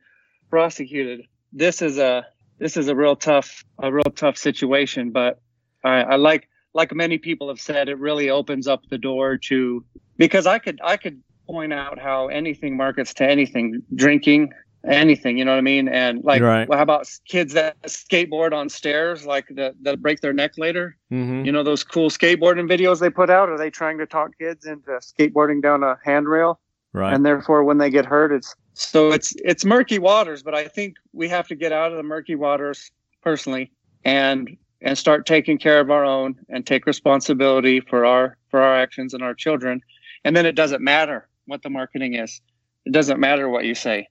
[0.49, 1.21] prosecuted.
[1.53, 2.25] This is a
[2.57, 5.39] this is a real tough a real tough situation, but
[5.83, 9.83] I, I like like many people have said, it really opens up the door to
[10.15, 14.53] because I could I could point out how anything markets to anything, drinking,
[14.87, 15.87] anything, you know what I mean?
[15.87, 16.69] And like, Right.
[16.69, 20.95] well, how about kids that skateboard on stairs, like that, that break their neck later?
[21.11, 21.45] Mm-hmm.
[21.45, 23.49] You know, those cool skateboarding videos they put out?
[23.49, 26.59] Are they trying to talk kids into skateboarding down a handrail?
[26.93, 27.11] Right.
[27.13, 30.43] And therefore, when they get hurt, it's so it's it's murky waters.
[30.43, 32.91] But I think we have to get out of the murky waters
[33.23, 33.71] personally
[34.05, 38.75] and and start taking care of our own and take responsibility for our for our
[38.75, 39.81] actions and our children.
[40.23, 42.41] And then it doesn't matter what the marketing is.
[42.85, 44.07] It doesn't matter what you say.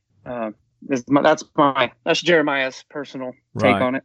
[0.83, 4.05] This- that's my that's Jeremiah's personal take on it.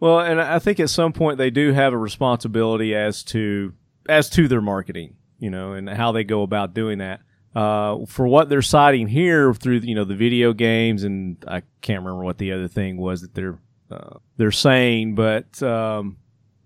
[0.00, 3.74] Well, and I think at some point they do have a responsibility as to
[4.08, 7.20] as to their marketing, you know, and how they go about doing that.
[7.54, 12.04] Uh, for what they're citing here through you know the video games, and I can't
[12.04, 13.58] remember what the other thing was that they're
[13.90, 16.18] uh, they're saying, but um,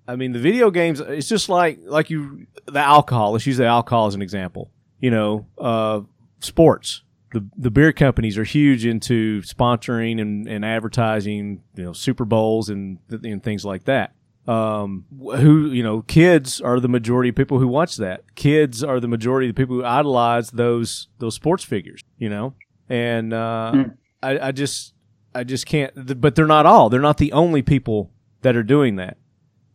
[0.07, 1.01] I mean the video games.
[1.01, 3.33] It's just like like you the alcohol.
[3.33, 4.71] Let's use the alcohol as an example.
[5.01, 6.03] You know, uh,
[6.41, 7.03] sports.
[7.33, 12.69] The, the beer companies are huge into sponsoring and, and advertising, you know, Super Bowls
[12.69, 14.13] and, and things like that.
[14.47, 18.35] Um, who, you know, kids are the majority of people who watch that.
[18.35, 22.53] Kids are the majority of the people who idolize those, those sports figures, you know?
[22.91, 23.83] And, uh, Hmm.
[24.23, 24.93] I, I just,
[25.35, 26.89] I just can't, but they're not all.
[26.89, 28.11] They're not the only people
[28.43, 29.17] that are doing that.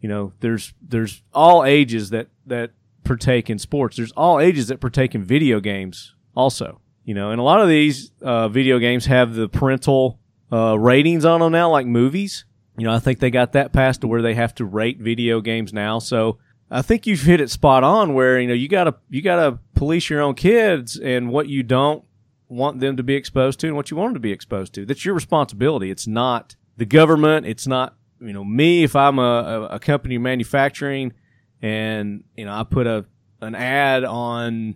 [0.01, 2.71] You know, there's, there's all ages that, that
[3.03, 3.97] partake in sports.
[3.97, 6.81] There's all ages that partake in video games also.
[7.03, 10.19] You know, and a lot of these uh, video games have the parental
[10.51, 12.43] uh, ratings on them now, like movies.
[12.77, 15.39] You know, I think they got that passed to where they have to rate video
[15.39, 15.99] games now.
[15.99, 16.37] So
[16.69, 20.09] I think you've hit it spot on where you know you gotta you gotta police
[20.09, 22.03] your own kids and what you don't
[22.49, 24.86] want them to be exposed to and what you want them to be exposed to.
[24.86, 25.91] That's your responsibility.
[25.91, 27.45] It's not the government.
[27.45, 31.13] It's not you know me if I'm a, a, company manufacturing
[31.62, 33.05] and you know I put a
[33.41, 34.75] an ad on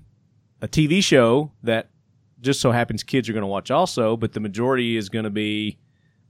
[0.62, 1.90] a TV show that
[2.40, 5.32] just so happens kids are going to watch also, but the majority is going to
[5.32, 5.78] be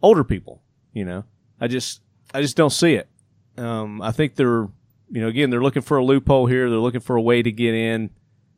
[0.01, 0.61] older people.
[0.93, 1.23] You know,
[1.59, 2.01] I just
[2.33, 3.09] I just don't see it.
[3.57, 4.67] Um, I think they're
[5.09, 6.69] you know again they're looking for a loophole here.
[6.69, 8.11] They're looking for a way to get in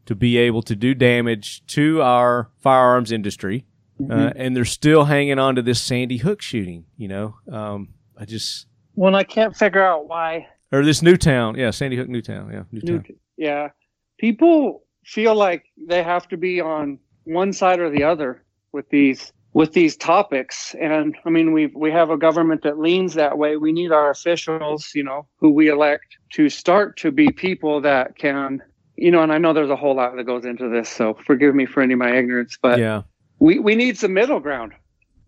[0.06, 3.66] to be able to do damage to our firearms industry,
[4.10, 6.86] uh, and they're still hanging on to this Sandy Hook shooting.
[6.98, 11.70] You know, um, I just Well, I can't figure out why or this Newtown, yeah,
[11.70, 13.06] Sandy Hook, Newtown, yeah, Newtown.
[13.08, 13.70] New- yeah,
[14.18, 19.32] people feel like they have to be on one side or the other with these
[19.54, 20.76] with these topics.
[20.82, 23.56] And I mean, we we have a government that leans that way.
[23.56, 28.18] We need our officials, you know, who we elect to start to be people that
[28.18, 28.62] can,
[28.95, 29.21] you know.
[29.21, 31.82] And I know there's a whole lot that goes into this, so forgive me for
[31.82, 33.01] any of my ignorance, but yeah,
[33.39, 34.73] we we need some middle ground.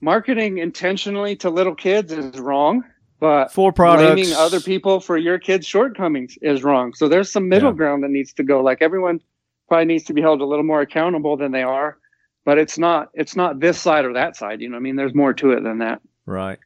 [0.01, 2.83] Marketing intentionally to little kids is wrong,
[3.19, 6.93] but for products, blaming other people for your kids' shortcomings is wrong.
[6.93, 7.77] So there's some middle Yeah.
[7.77, 8.61] ground that needs to go.
[8.61, 9.19] Like everyone
[9.67, 11.97] probably needs to be held a little more accountable than they are,
[12.43, 14.61] but it's not it's not this side or that side.
[14.61, 16.01] You know, I mean, there's more to it than that.
[16.25, 16.59] Right.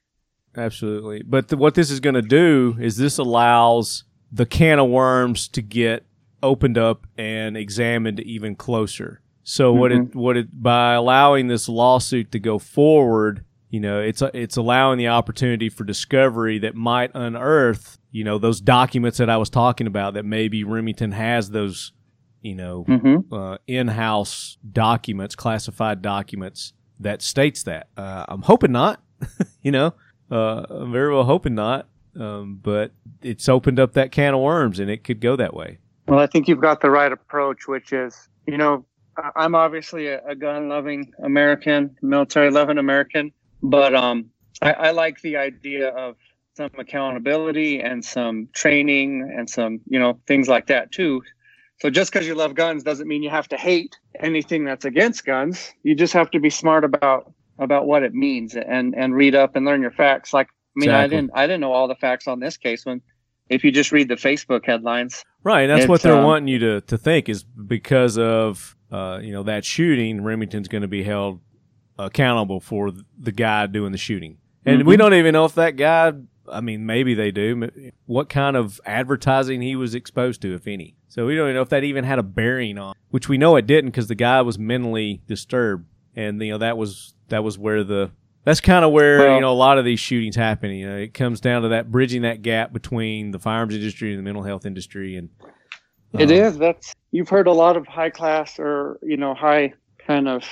[0.58, 1.22] Absolutely.
[1.24, 5.48] But th- what this is going to do is this allows the can of worms
[5.50, 6.06] to get
[6.44, 9.22] opened up and examined even closer.
[9.44, 14.22] So what it what it by allowing this lawsuit to go forward, you know, it's
[14.34, 19.38] it's allowing the opportunity for discovery that might unearth, you know, those documents that I
[19.38, 21.94] was talking about that maybe Remington has those,
[22.42, 23.34] you know, Mm-hmm.
[23.34, 27.88] uh, in-house documents, classified documents that states that.
[27.98, 29.02] Uh, I'm hoping not.
[29.64, 29.94] you know,
[30.32, 31.88] uh, I'm very well hoping not.
[32.20, 35.78] Um, but it's opened up that can of worms, and it could go that way.
[36.10, 38.84] Well, I think you've got the right approach, which is, you know,
[39.36, 45.90] I'm obviously a, a gun-loving American, military-loving American, but um, I, I like the idea
[45.90, 46.16] of
[46.56, 51.22] some accountability and some training and some, you know, things like that too.
[51.80, 55.26] So just because you love guns doesn't mean you have to hate anything that's against
[55.26, 55.72] guns.
[55.84, 59.56] You just have to be smart about about what it means and and read up
[59.56, 60.34] and learn your facts.
[60.34, 63.02] Like, I mean, I didn't I didn't know all the facts on this case when
[63.50, 65.24] if you just read the Facebook headlines.
[65.44, 65.68] Right.
[65.68, 69.44] That's what they're um, wanting you to, to think is because of, uh, you know,
[69.44, 71.42] that shooting, Remington's going to be held
[71.98, 74.38] accountable for the guy doing the shooting.
[74.66, 75.00] And we Mhm.
[75.00, 76.14] don't even know if that guy,
[76.52, 77.70] I mean, maybe they do,
[78.06, 80.96] what kind of advertising he was exposed to, if any.
[81.08, 83.56] So we don't even know if that even had a bearing on, which we know
[83.56, 85.88] it didn't because the guy was mentally disturbed.
[86.16, 88.12] And, you know, that was, that was where the,
[88.50, 90.72] that's kind of where, Well- you know, a lot of these shootings happen.
[90.72, 94.18] You know, it comes down to that bridging that gap between the firearms industry and
[94.18, 95.18] the mental health industry.
[95.18, 95.30] And
[96.14, 96.58] It um, is.
[96.58, 100.44] That's you've heard a lot of high class or you know high kind of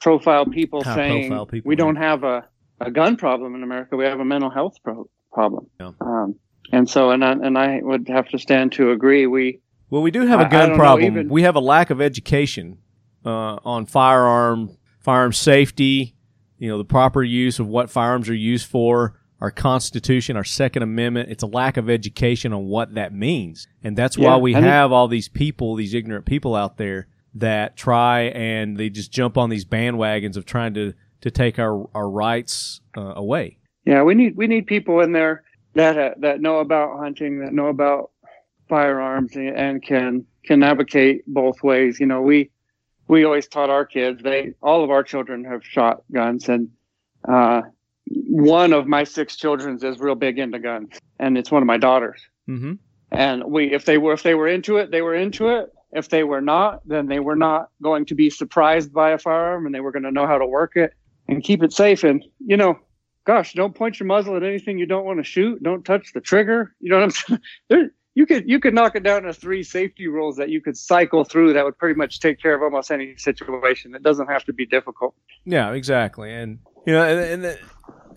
[0.00, 2.46] profile people saying profile people, we don't have a,
[2.82, 3.96] a gun problem in America.
[3.96, 5.66] We have a mental health pro- problem.
[5.80, 5.92] Yeah.
[6.02, 6.34] Um,
[6.72, 9.26] and so, and I, and I would have to stand to agree.
[9.26, 11.06] We Well, we do have a gun don't know, problem.
[11.06, 12.76] even- we have a lack of education
[13.24, 16.15] uh, on firearm firearm safety.
[16.58, 19.20] You know, the proper use of what firearms are used for.
[19.38, 21.30] Our Constitution, our Second Amendment.
[21.30, 24.92] It's a lack of education on what that means, and that's why we it- have
[24.92, 29.50] all these people, these ignorant people out there that try and they just jump on
[29.50, 33.58] these bandwagons of trying to to take our our rights uh, away.
[33.84, 37.52] Yeah, we need we need people in there that uh, that know about hunting, that
[37.52, 38.12] know about
[38.70, 42.00] firearms, and, and can can advocate both ways.
[42.00, 42.50] You know, we
[43.08, 44.22] we always taught our kids.
[44.22, 46.70] They all of our children have shot guns, and
[47.28, 47.62] uh,
[48.06, 51.78] one of my six children is real big into guns, and it's one of my
[51.78, 52.20] daughters.
[52.48, 52.74] Mm-hmm.
[53.12, 55.72] And we, if they were if they were into it, they were into it.
[55.92, 59.66] If they were not, then they were not going to be surprised by a firearm,
[59.66, 60.92] and they were going to know how to work it
[61.28, 62.04] and keep it safe.
[62.04, 62.78] And you know,
[63.24, 65.62] gosh, don't point your muzzle at anything you don't want to shoot.
[65.62, 66.74] Don't touch the trigger.
[66.80, 67.40] You know what I'm
[67.70, 67.90] saying?
[68.16, 71.22] You could you could knock it down to three safety rules that you could cycle
[71.22, 73.94] through that would pretty much take care of almost any situation.
[73.94, 75.14] It doesn't have to be difficult.
[75.44, 76.32] Yeah, exactly.
[76.32, 77.58] And you know, and, and the,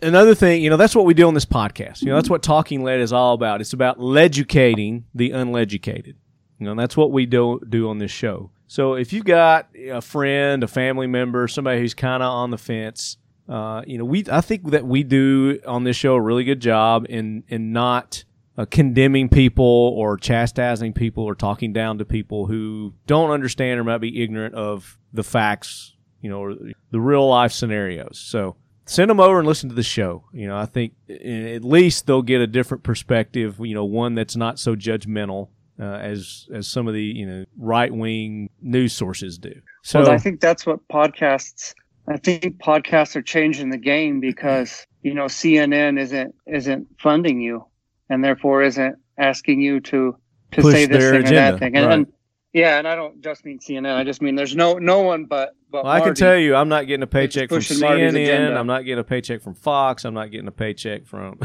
[0.01, 2.01] another thing, you know, that's what we do on this podcast.
[2.01, 3.59] You know, that's what Talking Lead is all about.
[3.59, 6.15] It's about leducating the uneducated.
[6.59, 8.51] You know, that's what we do do on this show.
[8.67, 12.57] So if you've got a friend, a family member, somebody who's kind of on the
[12.57, 13.17] fence,
[13.49, 16.61] uh, you know, we I think that we do on this show a really good
[16.61, 18.23] job in in not
[18.59, 23.85] uh, condemning people or chastising people or talking down to people who don't understand or
[23.85, 26.55] might be ignorant of the facts, you know, or
[26.91, 28.19] the real life scenarios.
[28.19, 30.25] So send them over and listen to the show.
[30.33, 33.55] You know, I think uh, at least they'll get a different perspective.
[33.61, 35.47] You know, one that's not so judgmental
[35.79, 39.53] uh, as as some of the you know right wing news sources do.
[39.83, 41.73] So well, I think that's what podcasts.
[42.09, 47.65] I think podcasts are changing the game because you know CNN isn't isn't funding you,
[48.09, 50.15] and therefore isn't asking you to
[50.51, 51.75] to Push say this thing or that thing.
[51.75, 51.93] And, right.
[51.93, 52.13] and
[52.53, 53.95] yeah, and I don't just mean CNN.
[53.95, 56.69] I just mean there's no no one but but Well, I can tell you, I'm
[56.69, 58.57] not getting a paycheck from CNN.
[58.57, 60.05] I'm not getting a paycheck from Fox.
[60.05, 61.39] I'm not getting a paycheck from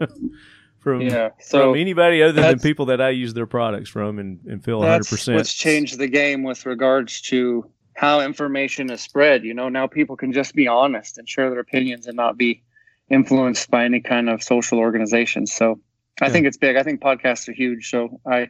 [0.78, 4.38] from Yeah, so from anybody other than people that I use their products from and,
[4.46, 4.98] and feel 100.
[4.98, 9.42] that's percent what's changed the game with regards to how information is spread.
[9.42, 12.62] You know, now people can just be honest and share their opinions and not be
[13.08, 15.46] influenced by any kind of social organization.
[15.46, 15.80] So
[16.20, 16.32] I Yeah.
[16.32, 16.76] think it's big.
[16.76, 17.90] I think podcasts are huge.
[17.90, 18.48] So I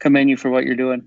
[0.00, 1.02] commend you for what you're doing.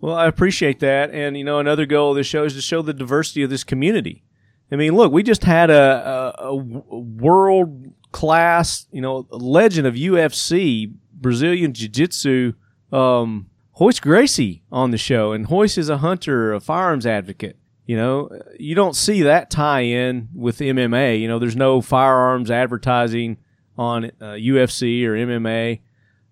[0.00, 2.82] Well, I appreciate that, and you know, another goal of this show is to show
[2.82, 4.24] the diversity of this community.
[4.72, 6.54] I mean, look, we just had a, a, a
[6.98, 12.52] world class, you know, legend of UFC, Brazilian Jiu Jitsu,
[12.92, 13.46] um,
[13.80, 17.56] Royce Gracie on the show, and Royce is a hunter, a firearms advocate.
[17.86, 21.20] You know, you don't see that tie in with MMA.
[21.20, 23.36] You know, there's no firearms advertising
[23.76, 25.80] on uh, UFC or MMA.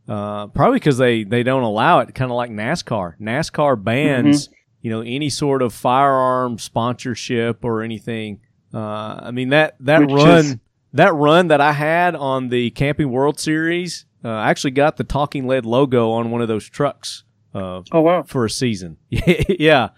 [0.08, 3.14] Uh, probably because they, they don't allow it, kind of like NASCAR.
[3.20, 4.48] NASCAR bans
[4.80, 8.40] you know any sort of firearm sponsorship or anything.
[8.74, 10.56] Uh, I mean that that Which run is-
[10.94, 15.04] that run that I had on the Camping World Series, uh, I actually got the
[15.04, 17.22] Talking Lead logo on one of those trucks
[17.54, 18.24] uh, Oh wow.
[18.24, 18.96] for a season.
[19.10, 19.90] yeah.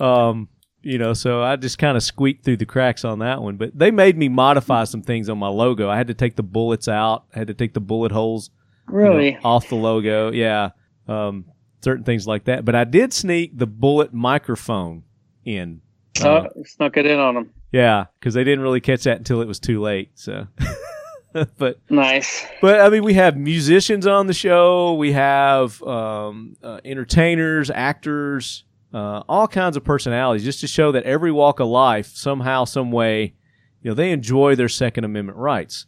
[0.00, 0.48] Um,
[0.84, 3.56] you know, so I just kind of squeaked through the cracks on that one.
[3.56, 5.88] But they made me modify some things on my logo.
[5.88, 7.24] I had to take the bullets out.
[7.34, 8.50] I had to take the bullet holes
[8.88, 9.38] you know, Really?
[9.42, 10.30] off the logo.
[10.32, 10.70] Yeah.
[11.08, 11.46] Um,
[11.82, 12.64] certain things like that.
[12.64, 15.02] But I did sneak the bullet microphone
[15.44, 15.80] in.
[16.22, 17.50] Uh, Uh, snuck it in on them.
[17.72, 20.10] yeah, because they didn't really catch that until it was too late.
[20.14, 20.46] So,
[21.58, 22.46] but Nice.
[22.62, 24.94] but I mean, we have musicians on the show.
[24.94, 28.63] We have um, uh, entertainers, actors,
[28.94, 32.92] uh, all kinds of personalities, just to show that every walk of life, somehow, some
[32.92, 33.34] way,
[33.82, 35.86] you know, they enjoy their Second Amendment rights.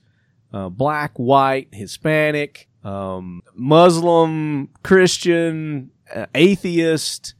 [0.52, 7.34] Uh, black, white, Hispanic, um, Muslim, Christian, uh, atheist,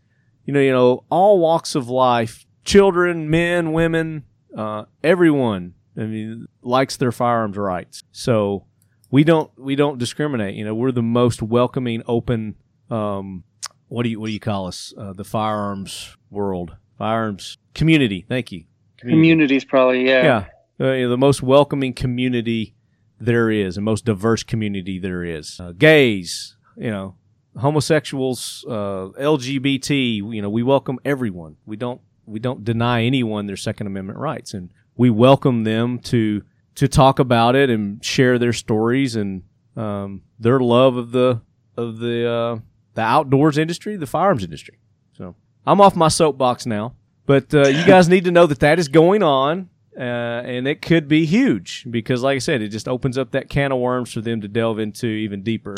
[0.44, 4.24] you know, you know, all walks of life, children, men, women,
[4.56, 5.74] uh, everyone.
[5.96, 8.02] I mean, likes their firearms rights.
[8.12, 8.66] So
[9.10, 10.54] we don't we don't discriminate.
[10.54, 12.54] You know, we're the most welcoming, open.
[12.90, 13.44] Um,
[13.88, 14.92] what do you what do you call us?
[14.96, 18.24] Uh, the firearms world, firearms community.
[18.28, 18.64] Thank you.
[18.98, 20.06] Communities probably.
[20.06, 20.46] Yeah.
[20.78, 22.74] Yeah, uh, you know, the most welcoming community
[23.18, 25.60] there is, the most diverse community there is.
[25.60, 27.16] Uh, gays, you know,
[27.58, 30.16] homosexuals, uh, LGBT.
[30.16, 31.56] You know, we welcome everyone.
[31.66, 36.42] We don't we don't deny anyone their Second Amendment rights, and we welcome them to
[36.74, 39.42] to talk about it and share their stories and
[39.76, 41.40] um, their love of the
[41.76, 42.58] of the uh,
[42.96, 44.78] the outdoors industry, the firearms industry.
[45.12, 45.36] So
[45.66, 46.94] I'm off my soapbox now,
[47.26, 49.70] but uh, you guys need to know that that is going on.
[49.96, 53.48] Uh, and it could be huge because, like I said, it just opens up that
[53.48, 55.74] can of worms for them to delve into even deeper.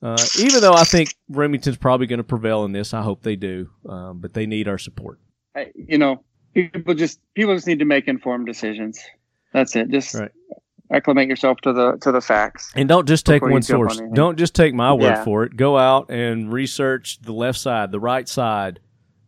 [0.00, 3.34] Uh, even though I think Remington's probably going to prevail in this, I hope they
[3.34, 3.68] do.
[3.88, 5.18] Um, but they need our support.
[5.56, 6.22] I, you know,
[6.54, 9.00] people just people just need to make informed decisions.
[9.52, 9.90] That's it.
[9.90, 10.30] Just Right.
[10.92, 12.72] Acclimate yourself to the to the facts.
[12.74, 14.10] And don't just take one jump on source.
[14.14, 15.24] Don't just take my word Yeah.
[15.24, 15.56] for it.
[15.56, 18.80] Go out and research the left side, the right side.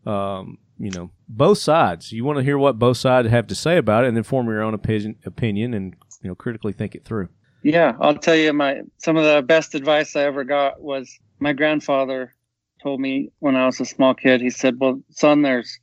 [0.06, 2.10] Um, you know, both sides.
[2.10, 4.46] You want to hear what both sides have to say about it, and then form
[4.48, 7.28] your own opinion, opinion, and you know, critically think it through.
[7.62, 11.08] Yeah, I'll tell you my some of the best advice I ever got was
[11.38, 12.34] my grandfather
[12.82, 14.40] told me when I was a small kid.
[14.40, 15.78] He said, "Well, son, there's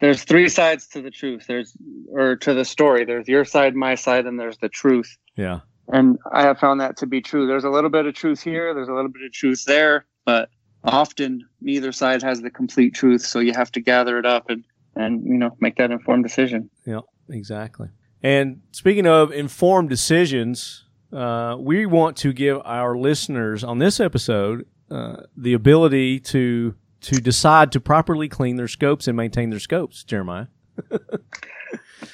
[0.00, 1.44] there's three sides to the truth.
[1.46, 1.76] There's
[2.10, 3.04] or to the story.
[3.04, 6.96] There's your side, my side, and there's the truth." Yeah, And I have found that
[6.98, 7.46] to be true.
[7.46, 10.50] There's a little bit of truth here, there's a little bit of truth there, but
[10.84, 14.64] often neither side has the complete truth, so you have to gather it up and
[14.96, 16.70] and you know, make that informed decision.
[16.86, 17.88] Yeah, exactly.
[18.22, 24.66] And speaking of informed decisions, uh, we want to give our listeners on this episode
[24.90, 30.04] uh, the ability to to decide to properly clean their scopes and maintain their scopes.
[30.04, 30.46] Jeremiah.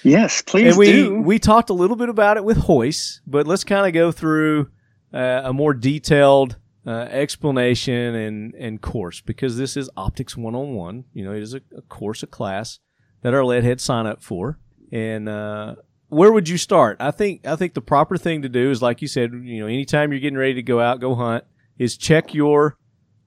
[0.03, 1.21] Yes, please and we do.
[1.21, 4.69] we talked a little bit about it with Royce, but let's kind of go through
[5.13, 6.57] uh, a more detailed
[6.87, 11.61] uh, explanation and and course because this is optics 101 you know it is a,
[11.77, 12.79] a course a class
[13.23, 14.61] that our lead heads sign up for
[14.93, 15.75] and uh,
[16.11, 19.03] where would you start i think i think the proper thing to do is like
[19.03, 21.43] you said you know anytime you're getting ready to go out go hunt
[21.77, 22.79] is check your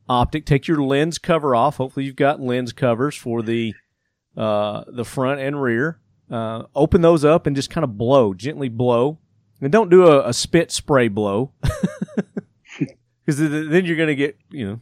[0.09, 3.73] optic take your lens cover off hopefully you've got lens covers for the
[4.35, 5.99] uh, the front and rear
[6.31, 9.17] uh, open those up and just kind of blow gently blow
[9.61, 11.51] and don't do a, a spit spray blow
[13.25, 14.79] because then you're going to get you know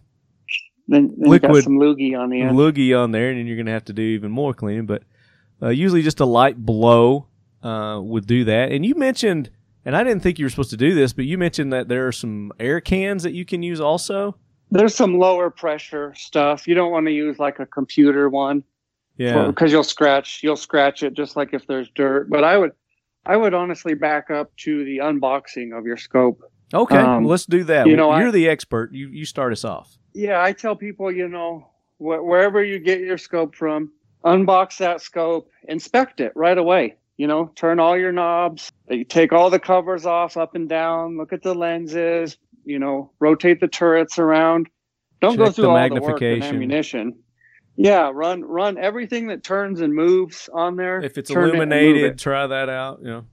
[0.88, 2.58] then, then liquid- some loogie on the end.
[2.58, 4.86] loogie on there, and then you're going to have to do even more cleaning.
[4.86, 5.04] But
[5.62, 7.28] uh, usually, just a light blow
[7.62, 8.72] uh, would do that.
[8.72, 9.50] And you mentioned,
[9.84, 12.08] and I didn't think you were supposed to do this, but you mentioned that there
[12.08, 14.38] are some air cans that you can use also.
[14.72, 16.68] There's some lower pressure stuff.
[16.68, 18.64] You don't want to use like a computer one.
[19.18, 22.74] Yeah, because you'll scratch you'll scratch it just like if there's dirt but i would
[23.26, 26.40] i would honestly back up to the unboxing of your scope
[26.72, 27.88] okay, um, let's do that.
[27.88, 28.94] you know, you're I- the expert.
[28.94, 29.98] You you start us off.
[30.14, 33.92] yeah i tell people you know wh- wherever you get your scope from
[34.24, 39.34] unbox that scope inspect it right away you know turn all your knobs you take
[39.34, 42.38] all the covers off up and down look at the lenses
[42.68, 44.68] you know rotate the turrets around
[45.22, 47.16] don't go through the all the work and ammunition
[47.76, 51.56] yeah run run everything that turns and moves on there If it's turn it it.
[51.56, 53.00] illuminated, try that out.
[53.02, 53.26] You know,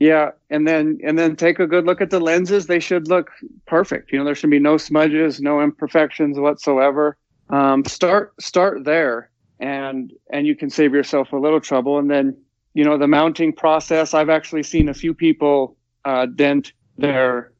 [0.00, 2.66] Yeah, and then and then take a good look at the lenses.
[2.66, 3.30] They should look
[3.66, 4.12] perfect.
[4.12, 7.16] You know, there should be no smudges, no imperfections whatsoever.
[7.50, 11.98] Um, start start there, and and you can save yourself a little trouble.
[11.98, 12.36] And then
[12.74, 14.14] you know the mounting process.
[14.14, 17.52] I've actually seen a few people uh, dent their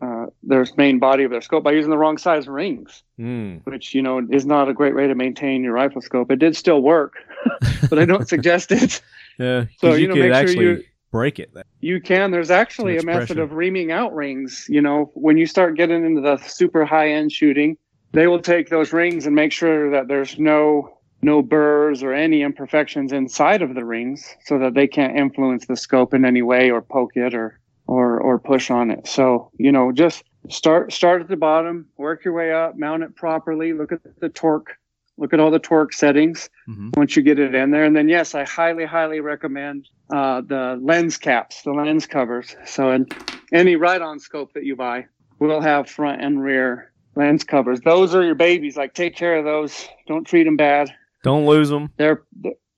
[0.00, 3.60] uh, their main body of their scope by using the wrong size rings, mm.
[3.64, 6.30] which you know is not a great way to maintain your rifle scope.
[6.30, 7.14] It did still work,
[7.90, 9.00] but I don't suggest it.
[9.38, 9.64] yeah.
[9.78, 11.50] So, you, you know, could make sure actually you- break it.
[11.80, 12.30] You can.
[12.30, 13.42] There's actually a method pressure.
[13.42, 14.66] of reaming out rings.
[14.68, 17.78] You know, when you start getting into the super high end shooting,
[18.12, 20.92] they will take those rings and make sure that there's no
[21.22, 25.76] no burrs or any imperfections inside of the rings, so that they can't influence the
[25.76, 29.06] scope in any way or poke it or or or push on it.
[29.06, 33.14] So you know, just start start at the bottom, work your way up, mount it
[33.16, 34.72] properly, look at the torque,
[35.18, 37.84] look at all the torque settings hmm once you get it in there.
[37.84, 42.56] And then, yes, I highly, highly recommend uh, the lens caps, the lens covers.
[42.64, 43.06] So, in
[43.52, 45.06] any Riton scope that you buy
[45.38, 47.80] will have front and rear lens covers.
[47.80, 48.76] Those are your babies.
[48.76, 49.86] Like, take care of those.
[50.06, 50.94] Don't treat them bad.
[51.22, 51.90] Don't lose them.
[51.98, 52.22] They're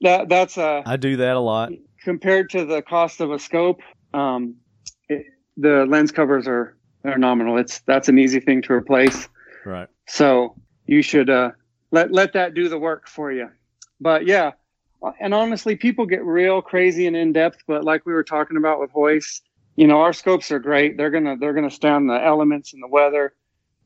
[0.00, 0.82] that that's a.
[0.86, 1.70] I do that a lot.
[2.02, 3.80] compared to the cost of a scope.
[4.14, 4.56] Um,
[5.08, 7.58] it, the lens covers are are nominal.
[7.58, 9.28] It's that's an easy thing to replace.
[9.64, 9.88] Right.
[10.06, 10.56] So
[10.86, 11.52] you should uh,
[11.90, 13.50] let let that do the work for you.
[14.00, 14.52] But yeah,
[15.20, 17.62] and honestly, people get real crazy and in depth.
[17.66, 19.40] But like we were talking about with Royce,
[19.76, 20.96] you know, our scopes are great.
[20.96, 23.34] They're gonna they're gonna stand the elements and the weather.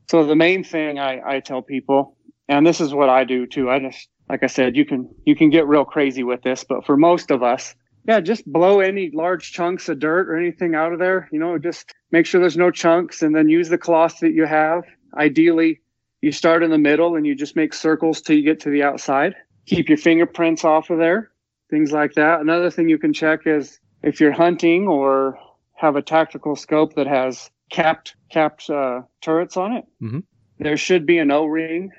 [0.09, 2.17] So the main thing I, I tell people,
[2.49, 3.69] and this is what I do too.
[3.69, 6.85] I just like I said, you can you can get real crazy with this, but
[6.85, 10.93] for most of us, yeah, just blow any large chunks of dirt or anything out
[10.93, 11.29] of there.
[11.31, 14.45] You know, just make sure there's no chunks, and then use the cloth that you
[14.45, 14.83] have.
[15.17, 15.81] Ideally,
[16.21, 18.83] you start in the middle and you just make circles till you get to the
[18.83, 19.35] outside.
[19.65, 21.31] Keep your fingerprints off of there,
[21.69, 22.41] things like that.
[22.41, 25.37] Another thing you can check is if you're hunting or
[25.75, 29.85] have a tactical scope that has capped capped uh, turrets on it.
[30.01, 30.23] Mhm.
[30.59, 31.91] There should be an O-ring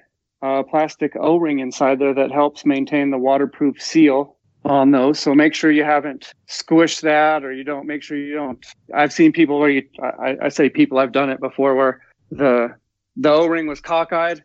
[0.42, 4.33] uh, plastic O-ring inside there that helps maintain the waterproof seal
[4.64, 5.18] on those.
[5.18, 7.86] So make sure you haven't squished that, or you don't.
[7.86, 8.64] Make sure you don't.
[8.94, 9.82] I've seen people where you.
[10.02, 10.98] I, I say people.
[10.98, 12.00] I've done it before where
[12.30, 12.74] the
[13.16, 14.42] the O-ring was cockeyed,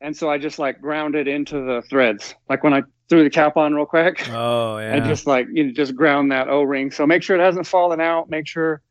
[0.00, 2.34] and so I just like ground it into the threads.
[2.48, 4.94] Like when I threw the cap on real quick, Oh yeah.
[4.94, 6.90] and just like you know, just ground that O-ring.
[6.90, 8.30] So make sure it hasn't fallen out.
[8.30, 8.82] Make sure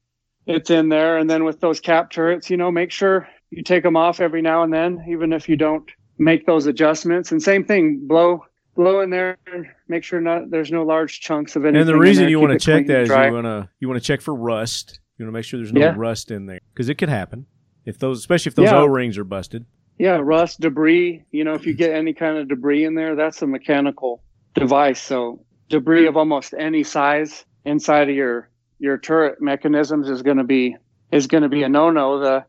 [0.48, 1.18] it's in there.
[1.18, 4.42] And then with those cap turrets, you know, make sure you take them off every
[4.42, 7.32] now and then, even if you don't make those adjustments.
[7.32, 9.38] And same thing, blow blow in there.
[9.51, 11.82] And make sure not there's no large chunks of anything.
[11.82, 13.28] and the reason you want to check that is dry.
[13.28, 14.99] you want to you want to check for rust.
[15.17, 15.93] You want to make sure there's no Yeah.
[15.97, 17.45] rust in there because it could happen
[17.86, 18.80] if those, especially if those Yeah.
[18.80, 19.65] O rings are busted.
[19.99, 21.24] Yeah, rust, debris.
[21.32, 24.24] You know, if you get any kind of debris in there, that's a mechanical
[24.55, 24.99] device.
[25.01, 28.49] So debris of almost any size inside of your
[28.80, 30.76] your turret mechanisms is going to be
[31.11, 32.19] is going to be a no no.
[32.19, 32.45] The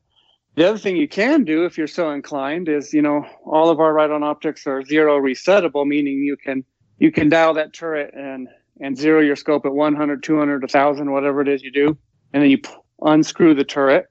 [0.55, 3.81] the other thing you can do if you're so inclined is you know all of
[3.81, 6.65] our Riton optics are zero resettable, meaning you can
[6.99, 8.49] you can dial that turret and
[8.81, 11.97] and zero your scope at 100, 200, 1000, whatever it is you do,
[12.33, 12.71] and then you p-
[13.03, 14.07] unscrew the turret,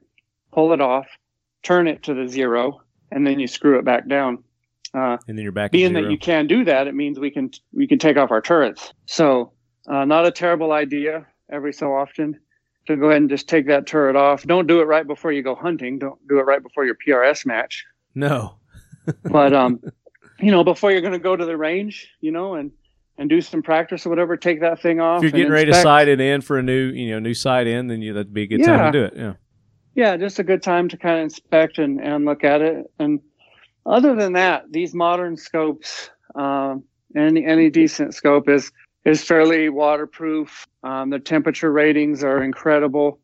[0.54, 1.08] pull it off,
[1.64, 2.80] turn it to the zero,
[3.12, 4.44] and then you screw it back down.
[4.94, 5.72] Uh, And then you're back.
[5.72, 6.04] being zero.
[6.04, 8.94] that you can do that, it means we can we can take off our turrets.
[9.08, 9.52] So,
[9.90, 11.26] uh, not a terrible idea.
[11.52, 12.40] Every so often,
[12.88, 14.44] to go ahead and just take that turret off.
[14.44, 16.00] Don't do it right before you go hunting.
[16.00, 17.86] Don't do it right before your PRS match.
[18.16, 18.56] no.
[19.24, 19.82] But um,
[20.40, 22.72] you know, before you're going to go to the range, you know, and
[23.18, 25.18] and do some practice or whatever, take that thing off.
[25.18, 27.68] If you're getting ready to sight it in for a new, you know, new sight
[27.68, 29.14] in, then you, that'd be a good time to do it.
[29.16, 29.34] Yeah.
[29.96, 32.92] yeah, just a good time to kind of inspect and, and look at it.
[33.00, 33.20] And
[33.86, 36.84] other than that, these modern scopes, um,
[37.16, 38.72] any any decent scope is
[39.06, 40.66] is fairly waterproof.
[40.84, 43.20] Um, the temperature ratings are incredible.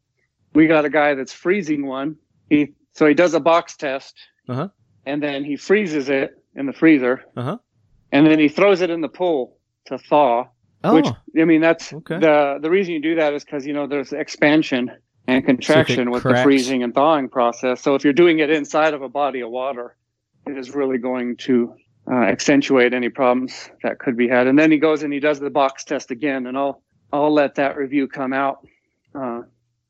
[0.53, 2.17] We got a guy that's freezing one.
[2.49, 4.15] He so he does a box test,
[4.49, 4.69] Uh-huh.
[5.05, 7.57] and then he freezes it in the freezer, Uh-huh.
[8.11, 10.45] and then he throws it in the pool to thaw.
[10.83, 11.07] Oh, Which
[11.39, 12.19] I mean, that's Okay.
[12.19, 14.91] the the reason you do that is because you know there's expansion
[15.27, 17.81] and contraction with the freezing and thawing process.
[17.81, 19.95] So if you're doing it inside of a body of water,
[20.47, 21.75] it is really going to
[22.09, 24.47] uh, accentuate any problems that could be had.
[24.47, 26.81] And then he goes and he does the box test again, and I'll
[27.11, 28.59] I'll let that review come out
[29.15, 29.41] uh,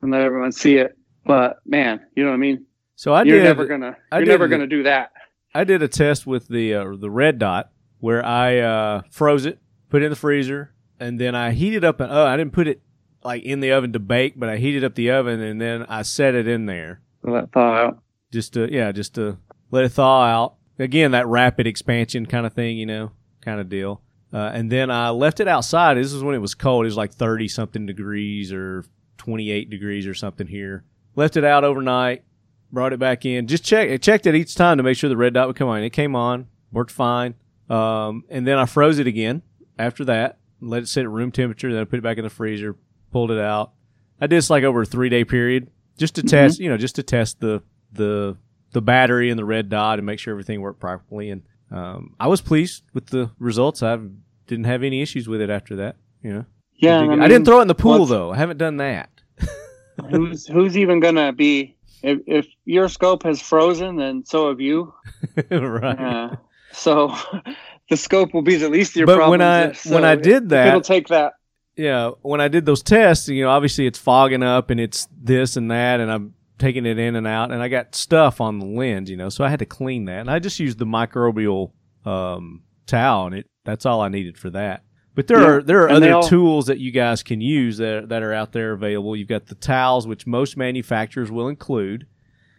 [0.01, 0.97] and let everyone see it.
[1.25, 2.65] But man, you know what I mean?
[2.95, 3.43] so I you're did.
[3.43, 5.11] never gonna I you're did never gonna do that.
[5.53, 9.59] I did a test with the uh, the red dot where I uh, froze it,
[9.89, 12.09] put it in the freezer, and then I heated up an.
[12.11, 12.81] Oh, I didn't put it
[13.23, 16.03] like in the oven to bake, but I heated up the oven and then I
[16.03, 17.99] set it in there Let thaw out.
[18.31, 19.37] just to yeah, just to
[19.71, 20.55] let it thaw out.
[20.79, 23.11] Again, that rapid expansion kind of thing, you know,
[23.41, 24.01] kind of deal.
[24.33, 25.97] Uh, and then I left it outside.
[25.97, 26.85] This is when it was cold.
[26.85, 28.83] It was like thirty something degrees or
[29.17, 30.83] twenty eight degrees or something here.
[31.15, 32.23] Left it out overnight.
[32.71, 33.47] Brought it back in.
[33.47, 33.89] Just check.
[33.89, 35.81] I checked it each time to make sure the red dot would come on.
[35.81, 36.47] It came on.
[36.71, 37.35] Worked fine.
[37.69, 39.41] Um, and then I froze it again.
[39.79, 41.71] After that, let it sit at room temperature.
[41.71, 42.75] Then I put it back in the freezer.
[43.11, 43.71] Pulled it out.
[44.19, 46.59] I did this like over a three day period just to test.
[46.59, 47.63] You know, just to test the
[47.93, 48.35] the
[48.77, 51.31] the battery and the red dot and make sure everything worked properly.
[51.31, 53.81] And um, I was pleased with the results.
[53.81, 53.97] I
[54.45, 55.95] didn't have any issues with it after that.
[56.21, 58.31] You know, Yeah, I, did- I, didn't throw it in the pool though.
[58.31, 59.09] I haven't done that.
[60.11, 64.93] who's who's even gonna be if, if your scope has frozen then so have you
[65.49, 65.99] right.
[65.99, 66.35] uh,
[66.71, 67.15] so
[67.89, 70.13] the scope will be the least of your But problems when I- if- when I
[70.15, 71.33] did that- it'll take that
[71.79, 75.57] yeah, when I did those tests, you know, obviously it's fogging up and it's this
[75.57, 78.65] and that, and I'm taking it in and out, and I got stuff on the
[78.65, 81.71] lens, you know, so I had to clean that, and I just used the microbial
[82.05, 84.83] um, towel, and it that's all I needed for that.
[85.13, 87.77] But there Yeah, are there are and other all- tools that you guys can use
[87.77, 89.15] that that are out there available.
[89.15, 92.05] You've got the towels, which most manufacturers will include,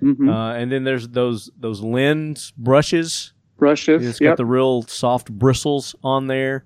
[0.03, 0.29] Mhm.
[0.29, 4.31] uh, and then there's those those lens brushes brushes it's yep.
[4.33, 6.65] got the real soft bristles on there.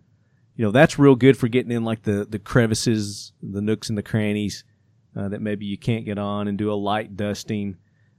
[0.56, 3.96] You know, that's real good for getting in like the, the crevices, the nooks and
[3.96, 4.64] the crannies
[5.16, 7.76] uh, that maybe you can't get on and do a light dusting.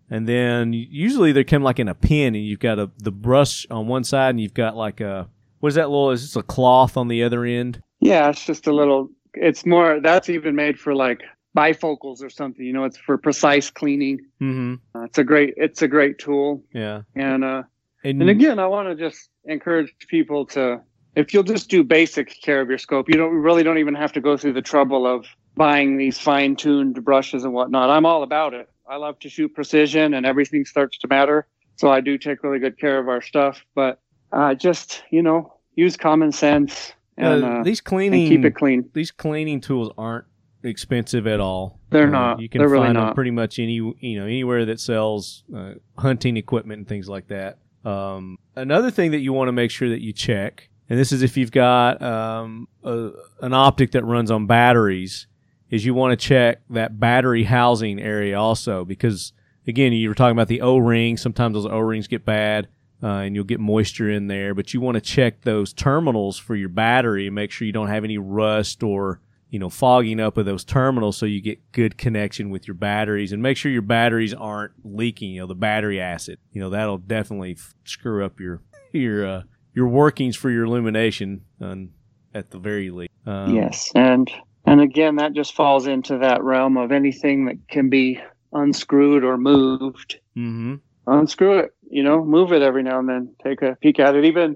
[0.10, 3.66] And then usually they come like in a pin and you've got a, the brush
[3.72, 5.28] on one side and you've got like a,
[5.60, 7.82] what is that little, is this a cloth on the other end?
[8.00, 11.22] yeah it's just a little it's more that's even made for like
[11.58, 14.74] bifocals or something you know it's for precise cleaning Mm-hmm.
[15.00, 17.04] uh, it's a great it's a great tool Yeah.
[17.16, 17.64] and uh
[18.04, 20.82] And, And again, I want to just encourage people to,
[21.16, 24.12] if you'll just do basic care of your scope, you don't really don't even have
[24.14, 25.26] to go through the trouble of
[25.56, 27.90] buying these fine tuned brushes and whatnot.
[27.90, 28.70] I'm all about it.
[28.88, 31.48] I love to shoot precision and everything starts to matter.
[31.76, 34.00] So I do take really good care of our stuff, but
[34.32, 38.90] uh, just, you know, use common sense and, uh, these and cleaning, keep it clean.
[38.94, 40.26] these cleaning tools aren't
[40.64, 41.80] expensive at all.
[41.90, 42.40] They're Uh, not.
[42.40, 45.74] You can They're find really them pretty much any you know anywhere that sells uh,
[45.98, 47.60] hunting equipment and things like that.
[47.86, 51.22] Um, another thing that you want to make sure that you check, and this is
[51.22, 53.10] if you've got um, a,
[53.42, 55.28] an optic that runs on batteries,
[55.74, 59.34] is you want to check that battery housing area also because
[59.66, 61.18] again you were talking about the O-ring.
[61.18, 62.68] Sometimes those O-rings get bad.
[63.02, 66.56] Uh, and you'll get moisture in there, but you want to check those terminals for
[66.56, 69.20] your battery and make sure you don't have any rust or
[69.50, 73.32] you know, fogging up of those terminals so you get good connection with your batteries
[73.32, 76.40] and make sure your batteries aren't leaking, you know, the battery acid.
[76.54, 78.62] You know, that'll definitely f- screw up your
[78.94, 79.44] your uh,
[79.76, 81.90] your workings for your illumination um,
[82.34, 83.12] at the very least.
[83.28, 84.32] Um, yes, and
[84.66, 88.20] and again that just falls into that realm of anything that can be
[88.54, 90.20] unscrewed or moved.
[90.38, 90.76] Mm-hmm.
[91.08, 93.36] Unscrew it, you know, move it every now and then.
[93.44, 94.26] Take a peek at it.
[94.26, 94.56] Even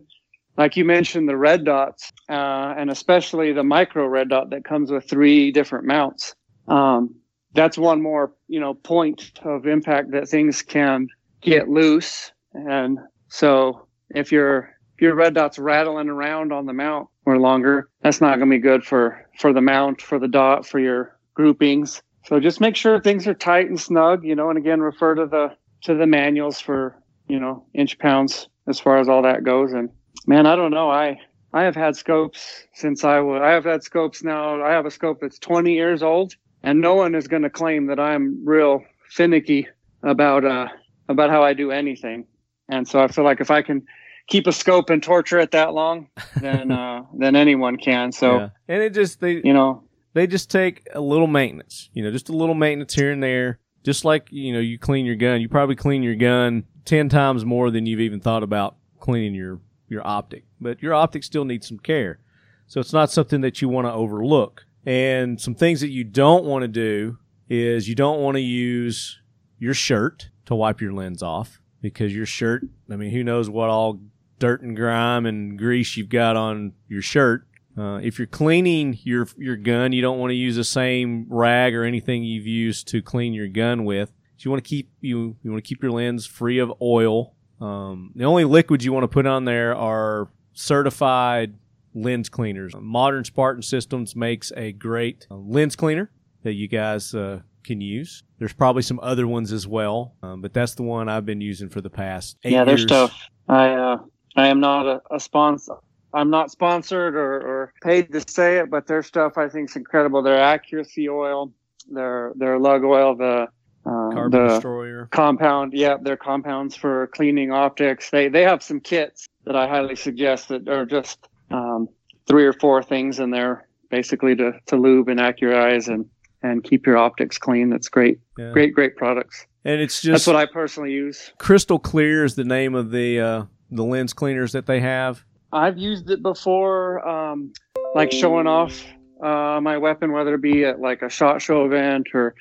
[0.57, 4.91] like you mentioned, the red dots, uh, and especially the micro red dot that comes
[4.91, 6.35] with three different mounts.
[6.67, 7.15] Um,
[7.53, 11.07] that's one more, you know, point of impact that things can
[11.41, 12.31] get loose.
[12.53, 12.99] And
[13.29, 18.21] so if your if your red dot's rattling around on the mount or longer, that's
[18.21, 22.01] not going to be good for for the mount, for the dot, for your groupings.
[22.25, 25.25] So just make sure things are tight and snug, you know, and again refer to
[25.25, 26.95] the to the manuals for
[27.27, 29.89] you know inch pounds as far as all that goes and
[30.27, 30.89] Man, I don't know.
[30.89, 31.19] I
[31.53, 33.41] I have had scopes since I was.
[33.41, 34.61] I have had scopes now.
[34.61, 37.87] I have a scope that's 20 years old, and no one is going to claim
[37.87, 39.67] that I'm real finicky
[40.03, 40.67] about uh
[41.07, 42.25] about how I do anything.
[42.69, 43.85] And so I feel like if I can
[44.27, 46.09] keep a scope and torture it that long,
[46.39, 48.11] than uh then anyone can.
[48.11, 48.49] So yeah.
[48.67, 51.89] and it just they you know they just take a little maintenance.
[51.93, 53.59] You know, just a little maintenance here and there.
[53.83, 55.41] Just like you know, you clean your gun.
[55.41, 59.61] You probably clean your gun ten times more than you've even thought about cleaning your
[59.87, 62.19] your optic, but your optic still needs some care.
[62.67, 64.65] So it's not something that you want to overlook.
[64.85, 67.17] And some things that you don't want to do
[67.49, 69.19] is you don't want to use
[69.59, 73.69] your shirt to wipe your lens off because your shirt, I mean, who knows what
[73.69, 73.99] all
[74.39, 77.47] dirt and grime and grease you've got on your shirt.
[77.77, 81.75] Uh, if you're cleaning your your gun, you don't want to use the same rag
[81.75, 84.09] or anything you've used to clean your gun with.
[84.37, 87.35] So you want to keep you you want to keep your lens free of oil
[87.59, 91.55] um, the only liquids you want to put on there are certified
[91.93, 92.73] lens cleaners.
[92.79, 96.11] Modern Spartan Systems makes a great uh, lens cleaner
[96.43, 98.23] that you guys uh, can use.
[98.37, 101.69] There's probably some other ones as well, um, but that's the one I've been using
[101.69, 103.17] for the past eight yeah, their stuff.
[103.47, 103.97] I uh,
[104.37, 105.75] I am not a, a sponsor.
[106.13, 109.75] I'm not sponsored or, or paid to say it, but their stuff I think is
[109.75, 110.21] incredible.
[110.21, 111.51] Their accuracy oil,
[111.91, 113.47] their their lug oil, the
[113.85, 115.73] uh, Carbon the destroyer compound.
[115.73, 118.09] Yeah, they're compounds for cleaning optics.
[118.09, 121.89] They they have some kits that I highly suggest that are just um,
[122.27, 126.05] three or four things in there, basically to to lube and accurize and
[126.43, 127.69] and keep your optics clean.
[127.69, 128.51] That's great, yeah.
[128.51, 129.45] great, great products.
[129.65, 131.31] And it's just that's what I personally use.
[131.37, 135.23] Crystal Clear is the name of the uh, the lens cleaners that they have.
[135.51, 137.53] I've used it before, um,
[137.95, 138.83] like showing off
[139.21, 142.35] uh, my weapon, whether it be at like a shot show event or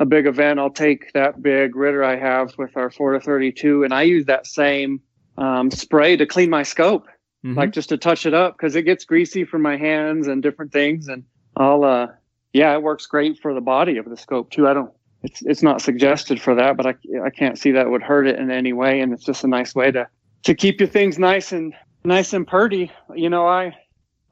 [0.00, 3.84] a big event, I'll take that big Ritter I have with our 4 to 32,
[3.84, 5.00] and I use that same
[5.36, 7.06] um, spray to clean my scope,
[7.44, 7.54] mm-hmm.
[7.56, 10.72] like just to touch it up because it gets greasy from my hands and different
[10.72, 11.08] things.
[11.08, 11.24] And
[11.56, 12.08] I'll, uh,
[12.52, 14.68] yeah, it works great for the body of the scope too.
[14.68, 14.92] I don't,
[15.24, 18.38] it's it's not suggested for that, but I I can't see that would hurt it
[18.38, 20.06] in any way, and it's just a nice way to
[20.44, 21.74] to keep your things nice and
[22.04, 22.90] nice and purty.
[23.14, 23.76] You know, I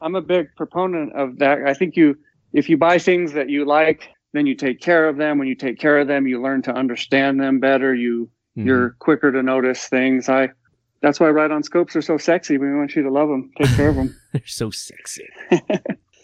[0.01, 1.59] I'm a big proponent of that.
[1.67, 2.17] I think you
[2.53, 5.39] if you buy things that you like then you take care of them.
[5.39, 7.95] When you take care of them you learn to understand them better.
[7.95, 8.67] You mm-hmm.
[8.67, 10.29] you're quicker to notice things.
[10.29, 10.51] I
[11.03, 12.59] that's why Riton scopes are so sexy.
[12.59, 15.29] We want you to love them take care of them they're so sexy.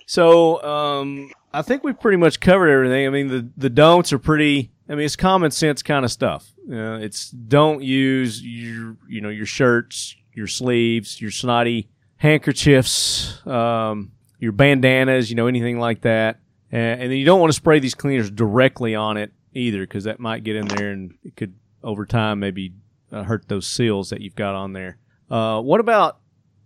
[0.05, 3.07] So um i think we've pretty much covered everything.
[3.07, 6.53] I mean the the don'ts are pretty i mean it's common sense kind of stuff
[6.71, 14.13] uh, it's don't use your you know your shirts your sleeves your snotty handkerchiefs um
[14.39, 16.39] your bandanas you know anything like that
[16.71, 20.19] and, and you don't want to spray these cleaners directly on it either because that
[20.19, 22.73] might get in there and it could over time maybe
[23.13, 24.99] uh, hurt those seals that you've got on there.
[25.31, 26.19] Uh, what about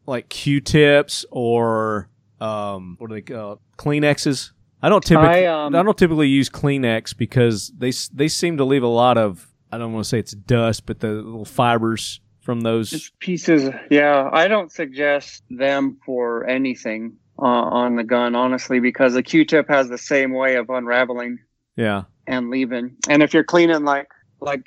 [0.06, 2.08] like Q-tips or
[2.40, 4.52] um, what do they call Kleenexes?
[4.82, 8.64] I don't typically I, um, I don't typically use Kleenex because they they seem to
[8.64, 12.20] leave a lot of I don't want to say it's dust, but the little fibers
[12.40, 13.68] from those pieces.
[13.90, 19.68] Yeah, I don't suggest them for anything uh, on the gun, honestly, because the Q-tip
[19.68, 21.40] has the same way of unraveling.
[21.74, 22.04] Yeah.
[22.26, 22.96] And leaving.
[23.08, 24.08] And if you're cleaning like
[24.40, 24.66] like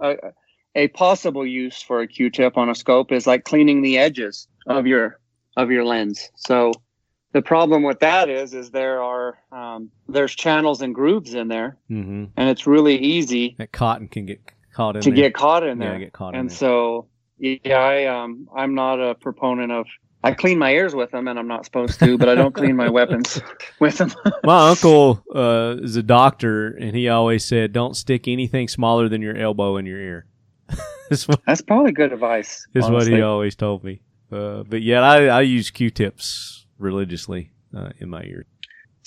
[0.00, 0.16] a,
[0.74, 4.86] a possible use for a Q-tip on a scope is like cleaning the edges of
[4.86, 5.18] your
[5.56, 6.30] of your lens.
[6.36, 6.72] So
[7.34, 11.76] the problem with that is is there are um, there's channels and grooves in there,
[11.90, 12.26] mm-hmm.
[12.36, 14.40] and it's really easy that cotton can get
[14.72, 15.16] caught in to there.
[15.16, 15.94] get caught in there.
[15.94, 16.56] Yeah, get caught and there.
[16.56, 17.08] so
[17.38, 19.86] Yeah, I um, I'm not a proponent of.
[20.22, 22.76] I clean my ears with them, and I'm not supposed to, but I don't clean
[22.76, 23.42] my weapons
[23.78, 24.10] with them.
[24.42, 29.20] My uncle uh, is a doctor, and he always said, "Don't stick anything smaller than
[29.20, 30.26] your elbow in your ear."
[31.10, 32.66] That's what, That's probably good advice.
[32.74, 34.00] is what he always told me.
[34.32, 38.46] Uh, but yeah, I, I use Q-tips religiously uh, in my ear.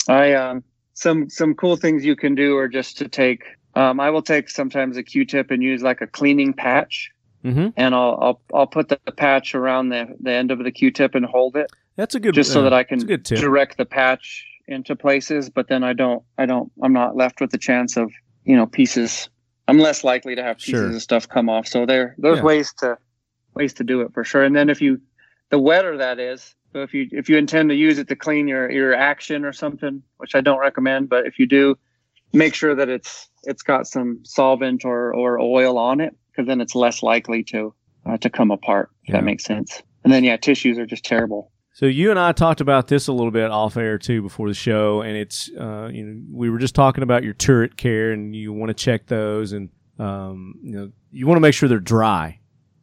[0.08, 0.64] I um
[0.94, 3.42] some some cool things you can do are just to take.
[3.74, 7.10] Um, I will take sometimes a Q-tip and use like a cleaning patch,
[7.44, 7.68] Mm-hmm.
[7.76, 11.24] and I'll I'll I'll put the patch around the the end of the Q-tip and
[11.24, 12.34] hold it That's a good.
[12.34, 15.48] just so uh, that I can direct the patch into places.
[15.48, 18.10] But then I don't I don't I'm not left with the chance of
[18.44, 19.28] you know pieces.
[19.68, 20.96] I'm less likely to have pieces Sure.
[20.96, 21.68] of stuff come off.
[21.68, 22.44] So there there's Yeah.
[22.44, 22.98] ways to
[23.54, 24.42] ways to do it for sure.
[24.42, 25.00] And then if you
[25.50, 28.46] the wetter that is, so if you if you intend to use it to clean
[28.46, 31.76] your your action or something, which I don't recommend, but if you do,
[32.32, 36.60] make sure that it's it's got some solvent or or oil on it because then
[36.60, 37.74] it's less likely to
[38.06, 38.90] uh, to come apart.
[39.02, 39.16] If Yeah.
[39.16, 39.82] that makes sense.
[40.04, 41.50] And then yeah, tissues are just terrible.
[41.72, 44.54] So you and I talked about this a little bit off air too before the
[44.54, 48.36] show, and it's uh, you know we were just talking about your turret care, and
[48.36, 51.80] you want to check those, and um, you know you want to make sure they're
[51.80, 52.38] dry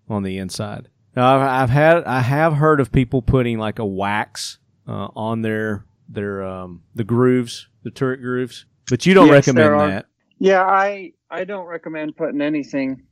[0.09, 0.89] on the inside.
[1.15, 4.57] Now I've, I've had I have heard of people putting like a wax
[4.87, 9.79] uh, on their their um, the grooves, the turret grooves, but you don't Yes, recommend
[9.79, 10.05] that.
[10.39, 13.03] Yeah, I I don't recommend putting anything,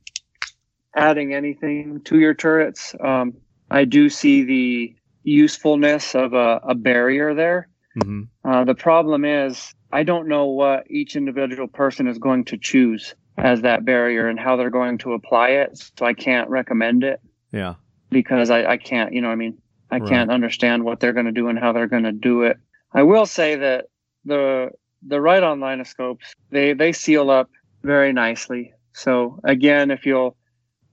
[0.94, 2.94] adding anything to your turrets.
[3.02, 3.34] Um,
[3.70, 7.68] I do see the usefulness of a, a barrier there.
[7.94, 12.58] hmm Uh, the problem is I don't know what each individual person is going to
[12.58, 15.78] choose as that barrier and how they're going to apply it.
[15.98, 17.20] So I can't recommend it
[17.52, 17.74] Yeah,
[18.14, 19.58] because I, I can't, you know, what I mean,
[19.90, 20.08] I Right.
[20.08, 22.56] can't understand what they're going to do and how they're going to do it.
[22.94, 23.86] I will say that
[24.24, 24.70] the
[25.06, 27.50] the Riton linoscopes they they seal up
[27.82, 28.72] very nicely.
[28.94, 30.36] So again, if you'll,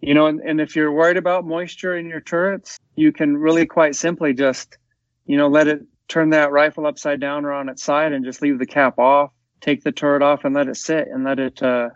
[0.01, 3.65] you know, and, and if you're worried about moisture in your turrets, you can really
[3.65, 4.77] quite simply just,
[5.25, 8.41] you know, let it turn that rifle upside down or on its side and just
[8.41, 9.31] leave the cap off.
[9.61, 11.89] Take the turret off and let it sit and let it uh,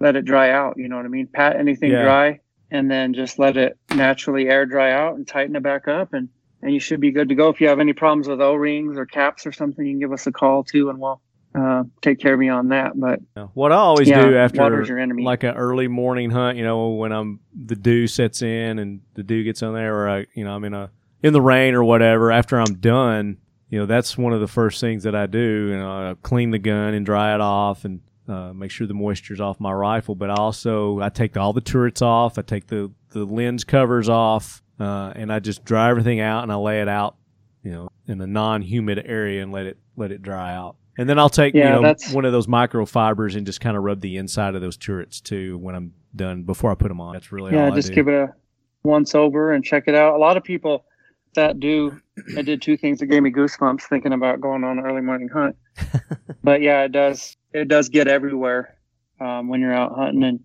[0.00, 0.74] let it dry out.
[0.76, 1.28] You know what I mean?
[1.32, 2.02] Pat anything Yeah.
[2.02, 2.40] dry
[2.70, 6.28] and then just let it naturally air dry out and tighten it back up and
[6.62, 7.48] and you should be good to go.
[7.48, 10.26] If you have any problems with O-rings or caps or something, you can give us
[10.26, 11.20] a call too, and we'll
[11.54, 12.98] uh, take care of you on that.
[12.98, 13.20] But
[13.54, 14.84] What I always yeah, do after
[15.24, 19.22] like an early morning hunt, you know, when I'm the dew sets in and the
[19.22, 20.90] dew gets on there, or I, you know, I'm in a
[21.22, 22.32] in the rain or whatever.
[22.32, 23.38] After I'm done,
[23.68, 25.68] you know, that's one of the first things that I do.
[25.68, 28.94] You know, I clean the gun and dry it off and uh, make sure the
[28.94, 30.14] moisture's off my rifle.
[30.14, 32.38] But I also I take all the turrets off.
[32.38, 36.52] I take the the lens covers off, uh, and I just dry everything out and
[36.52, 37.16] I lay it out,
[37.62, 40.76] you know, in a non-humid area and let it let it dry out.
[40.98, 43.76] And then I'll take Yeah, you know that's- one of those microfibers and just kind
[43.76, 47.00] of rub the inside of those turrets too when I'm done before I put them
[47.00, 47.12] on.
[47.12, 48.34] That's really yeah, just give it a
[48.82, 50.14] once over and check it out.
[50.14, 50.84] A lot of people
[51.36, 51.98] that do.
[52.36, 55.28] I did two things that gave me goosebumps thinking about going on an early morning
[55.28, 55.56] hunt.
[56.42, 57.36] but yeah, it does.
[57.52, 58.76] It does get everywhere
[59.20, 60.40] um, when you're out hunting, and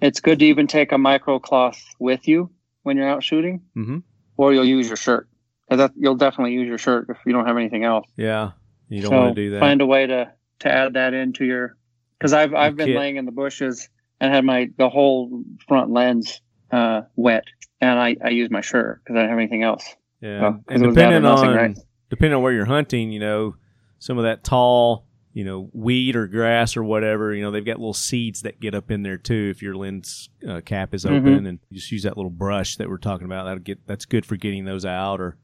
[0.00, 2.50] it's good to even take a microcloth with you
[2.82, 3.98] when you're out shooting, hmm
[4.36, 5.28] or you'll use your shirt.
[5.68, 8.06] that, you'll definitely use your shirt if you don't have anything else.
[8.16, 8.52] Yeah,
[8.88, 9.60] you don't so want to do that.
[9.60, 11.76] find a way to to add that into your
[12.18, 12.96] because I've I've been kit.
[12.96, 13.88] laying in the bushes
[14.20, 17.44] and had my the whole front lens uh, wet,
[17.80, 19.84] and I I use my shirt because I don't have anything else.
[20.24, 21.76] Yeah, 'cause and depending nothing, on right?
[22.10, 23.54] depending on where you're hunting, you know,
[23.98, 27.78] some of that tall, you know, weed or grass or whatever, you know, they've got
[27.78, 29.48] little seeds that get up in there too.
[29.50, 31.18] If your lens uh, cap is Mhm.
[31.18, 34.04] open, and you just use that little brush that we're talking about, that'll get that's
[34.04, 35.36] good for getting those out or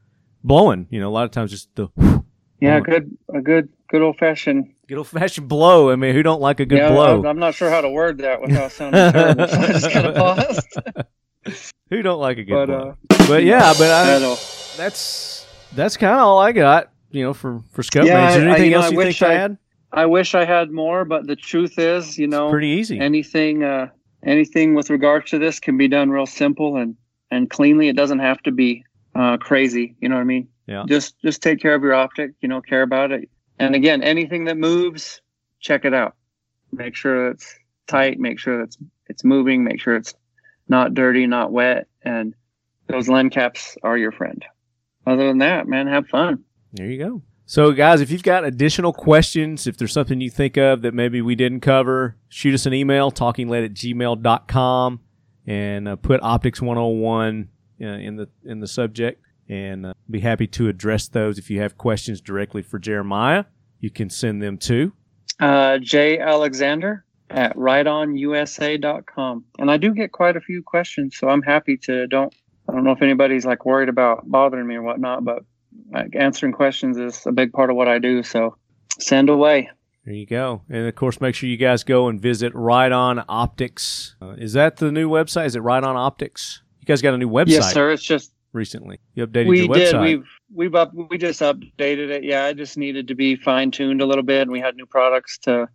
[0.43, 0.87] blowing.
[0.89, 1.89] You know, a lot of times just the
[2.59, 4.71] Yeah, good a good good old fashioned.
[4.87, 5.89] good old fashioned blow.
[5.91, 7.23] I mean, who don't like a good yeah, blow?
[7.25, 9.47] I'm not sure how to word that without sounding terrible.
[9.49, 10.67] So I just kind of paused.
[11.89, 12.93] who don't like a good But uh,
[13.27, 14.19] but yeah, but I,
[14.77, 16.91] that's that's kind of all I got.
[17.11, 18.29] You know, for for scope Yeah.
[18.29, 19.57] Is there I- I- anything you know, else I you think wish I- add?
[19.93, 22.97] I wish I had more, but the truth is, you know, Pretty easy.
[22.97, 23.87] anything uh,
[24.23, 26.95] anything with regards to this can be done real simple and
[27.29, 27.89] and cleanly.
[27.89, 28.85] It doesn't have to be
[29.15, 29.95] uh, crazy.
[29.99, 30.47] You know what I mean?
[30.67, 30.85] Yeah.
[30.87, 32.31] Just just take care of your optic.
[32.41, 33.29] You know, care about it.
[33.59, 35.21] And again, anything that moves,
[35.59, 36.15] check it out.
[36.71, 37.53] Make sure it's
[37.87, 38.17] tight.
[38.17, 38.77] Make sure it's
[39.07, 39.65] it's moving.
[39.65, 40.13] Make sure it's
[40.71, 42.33] not dirty, not wet, and
[42.87, 44.43] those lens caps are your friend.
[45.05, 46.43] Other than that, man, have fun.
[46.73, 47.21] There you go.
[47.45, 51.21] So, guys, if you've got additional questions, if there's something you think of that maybe
[51.21, 55.01] we didn't cover, shoot us an email, talkinglead at gmail.com,
[55.45, 57.49] and uh, put Optics 101
[57.81, 61.37] uh, in the in the subject, and uh, be happy to address those.
[61.37, 63.45] If you have questions directly for Jeremiah,
[63.81, 64.93] you can send them to.
[65.37, 69.45] Uh, J Alexander at ritonusa.com.
[69.59, 72.33] And I do get quite a few questions, so I'm happy to don't
[72.69, 75.43] I don't know if anybody's like worried about bothering me or whatnot, but
[75.91, 78.23] like answering questions is a big part of what I do.
[78.23, 78.55] So
[78.99, 79.69] send away.
[80.05, 80.61] There you go.
[80.69, 84.15] And of course, make sure you guys go and visit Riton Optics.
[84.21, 85.45] Uh, is that the new website?
[85.45, 86.61] Is it Riton Optics?
[86.79, 87.49] You guys got a new website?
[87.49, 87.91] Yes, sir.
[87.91, 88.99] It's just recently.
[89.13, 89.91] You updated we your website.
[89.91, 90.01] did.
[90.01, 92.23] We've we've up we just updated it.
[92.23, 94.87] Yeah, I just needed to be fine tuned a little bit, and we had new
[94.87, 95.67] products to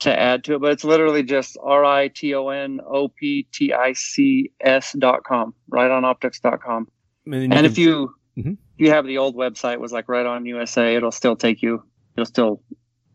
[0.00, 0.60] to add to it.
[0.60, 4.94] But it's literally just r i t o n o p t i c s
[4.98, 6.88] dot com, Riton optics dot com.
[7.26, 8.52] and, And can- if you Mhm.
[8.54, 11.82] if you have the old website was like Riton USA, it'll still take you.
[12.16, 12.62] You'll still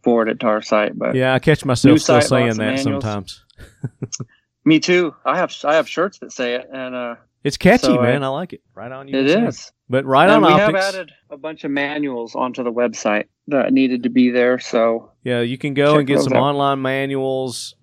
[0.04, 0.98] forward it to our site.
[0.98, 2.84] But yeah, I catch myself still site, saying that manuals.
[3.04, 3.46] sometimes.
[4.66, 5.16] me too.
[5.26, 7.16] I have I have shirts that say it, and uh,
[7.46, 8.24] It's catchy, So, man.
[8.24, 8.62] I like it.
[8.74, 9.08] Right on.
[9.08, 9.18] you.
[9.18, 9.72] It is.
[9.88, 10.84] But Right and On we Optics.
[10.84, 14.58] have added a bunch of manuals onto the website that needed to be there.
[14.60, 16.42] So yeah, you can go and get some out.
[16.42, 17.76] online manuals.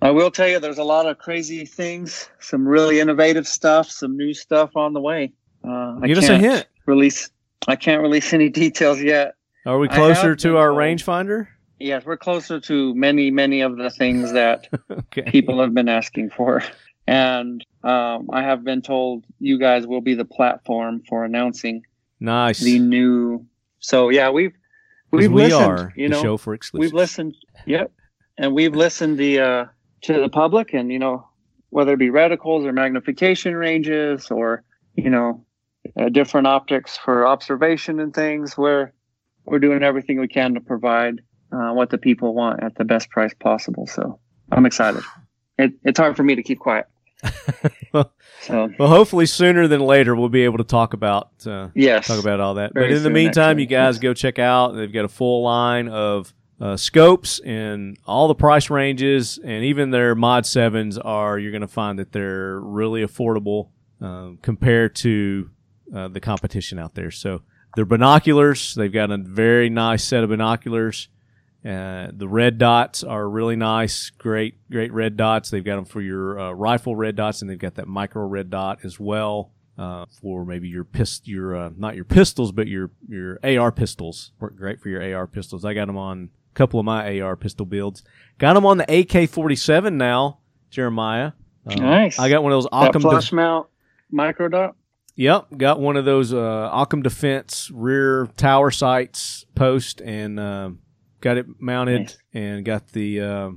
[0.00, 4.16] I will tell you, there's a lot of crazy things, some really innovative stuff, some
[4.16, 5.32] new stuff on the way.
[5.62, 6.66] Uh, I Give us a can't hint.
[6.86, 7.30] Release.
[7.68, 9.34] I can't release any details yet.
[9.66, 10.78] Are we closer to our told.
[10.80, 11.48] rangefinder?
[11.78, 15.22] Yes, we're closer to many, many of the things that Okay.
[15.30, 16.62] people have been asking for.
[17.06, 21.82] And um, I have been told you guys will be the platform for announcing
[22.20, 22.60] Nice.
[22.60, 23.44] the new.
[23.80, 24.54] So yeah, we've
[25.10, 25.62] we've we listened.
[25.62, 26.92] are you the know, show for exclusives.
[26.92, 27.36] we've listened.
[27.66, 27.92] Yep,
[28.38, 29.64] and we've listened the uh,
[30.02, 31.28] to the public, and you know
[31.70, 35.44] whether it be reticles or magnification ranges, or you know
[35.98, 38.56] uh, different optics for observation and things.
[38.56, 38.94] Where
[39.44, 41.20] we're doing everything we can to provide
[41.52, 43.86] uh, what the people want at the best price possible.
[43.86, 44.18] So
[44.50, 45.02] I'm excited.
[45.58, 46.86] It, it's hard for me to keep quiet.
[48.40, 52.20] so Well, hopefully sooner than later we'll be able to talk about uh, yes, talk
[52.20, 52.74] about all that.
[52.74, 53.62] But in the meantime, actually.
[53.62, 54.02] you guys Yes.
[54.02, 54.72] go check out.
[54.74, 59.90] They've got a full line of uh, scopes and all the price ranges, and even
[59.90, 61.38] their Mod Sevens are.
[61.38, 63.68] You're going to find that they're really affordable
[64.00, 65.50] um, compared to
[65.94, 67.10] uh, the competition out there.
[67.10, 67.42] So
[67.76, 68.74] their binoculars.
[68.74, 71.08] They've got a very nice set of binoculars.
[71.64, 75.48] Uh, the red dots are really nice, great, great red dots.
[75.50, 78.50] They've got them for your uh, rifle red dots, and they've got that micro red
[78.50, 82.90] dot as well uh, for maybe your pist, your uh, not your pistols, but your
[83.08, 84.32] your AR pistols.
[84.40, 85.64] Work great for your AR pistols.
[85.64, 88.04] I got them on a couple of my AR pistol builds.
[88.38, 90.40] Got them on the AK-47 now,
[90.70, 91.32] Jeremiah.
[91.66, 92.18] Uh, Nice.
[92.18, 93.02] I got one of those that Occam.
[93.02, 93.68] flash mount
[94.10, 94.76] micro dot.
[95.16, 100.70] Yep, got one of those uh, Occam Defense rear tower sights post and uh,
[101.24, 102.18] got it mounted Nice.
[102.34, 103.50] and got the uh,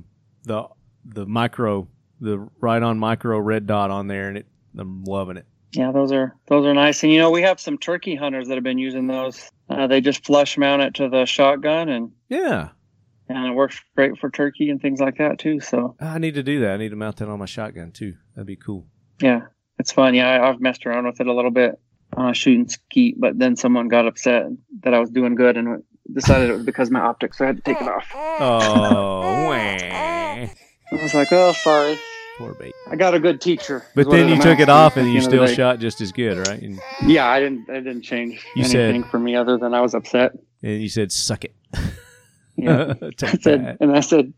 [0.44, 0.64] the
[1.04, 1.86] the micro
[2.20, 4.46] the Riton micro red dot on there and it
[4.76, 5.46] I'm loving it.
[5.72, 7.02] Yeah, those are those are nice.
[7.02, 9.50] And you know, we have some turkey hunters that have been using those.
[9.68, 12.70] Uh, they just flush mount it to the shotgun, and Yeah,
[13.28, 15.60] and it works great for turkey and things like that too.
[15.60, 16.72] So I need to do that.
[16.72, 18.14] I need to mount that on my shotgun too.
[18.34, 18.86] That'd be cool.
[19.20, 19.42] yeah,
[19.78, 20.14] it's fun.
[20.14, 21.78] Yeah, I, I've messed around with it a little bit
[22.16, 24.46] uh, shooting skeet, but then someone got upset
[24.82, 25.82] that I was doing good and
[26.12, 28.06] decided it was because of my optics, so I had to take it off.
[28.14, 29.50] Oh.
[29.50, 30.48] I
[30.92, 31.98] was like, oh, sorry.
[32.38, 32.72] poor baby.
[32.90, 33.84] I got a good teacher.
[33.94, 36.12] But then you took it off and you end of the still shot just as
[36.12, 36.62] good, right?
[36.62, 37.68] And, Yeah, I didn't.
[37.68, 40.32] It didn't change You said- anything for me other than I was upset.
[40.62, 41.54] and you said, "Suck it."
[42.60, 42.94] Yeah.
[43.22, 44.32] I said, and I said,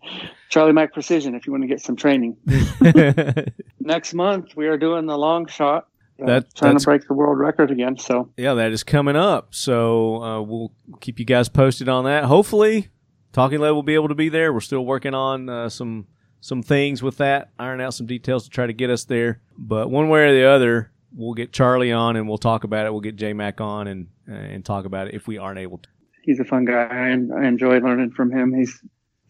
[0.51, 2.37] Charlie Mac Precision, if you want to get some training.
[3.81, 5.89] Next month, we are doing the long shot.
[6.27, 7.97] That- trying to break the world record again.
[7.99, 9.55] So yeah, that is coming up.
[9.55, 12.25] So uh, we'll keep you guys posted on that.
[12.25, 12.89] Hopefully,
[13.33, 14.53] Talking Lead will be able to be there.
[14.53, 16.07] We're still working on uh, some
[16.41, 19.41] some things with that, iron out some details to try to get us there.
[19.59, 22.93] But one way or the other, we'll get Charlie on and we'll talk about it.
[22.93, 25.89] We'll get J-Mack on and uh, and talk about it if we aren't able to.
[26.23, 26.87] he's a fun guy.
[26.91, 28.55] I, I enjoy learning from him.
[28.55, 28.81] He's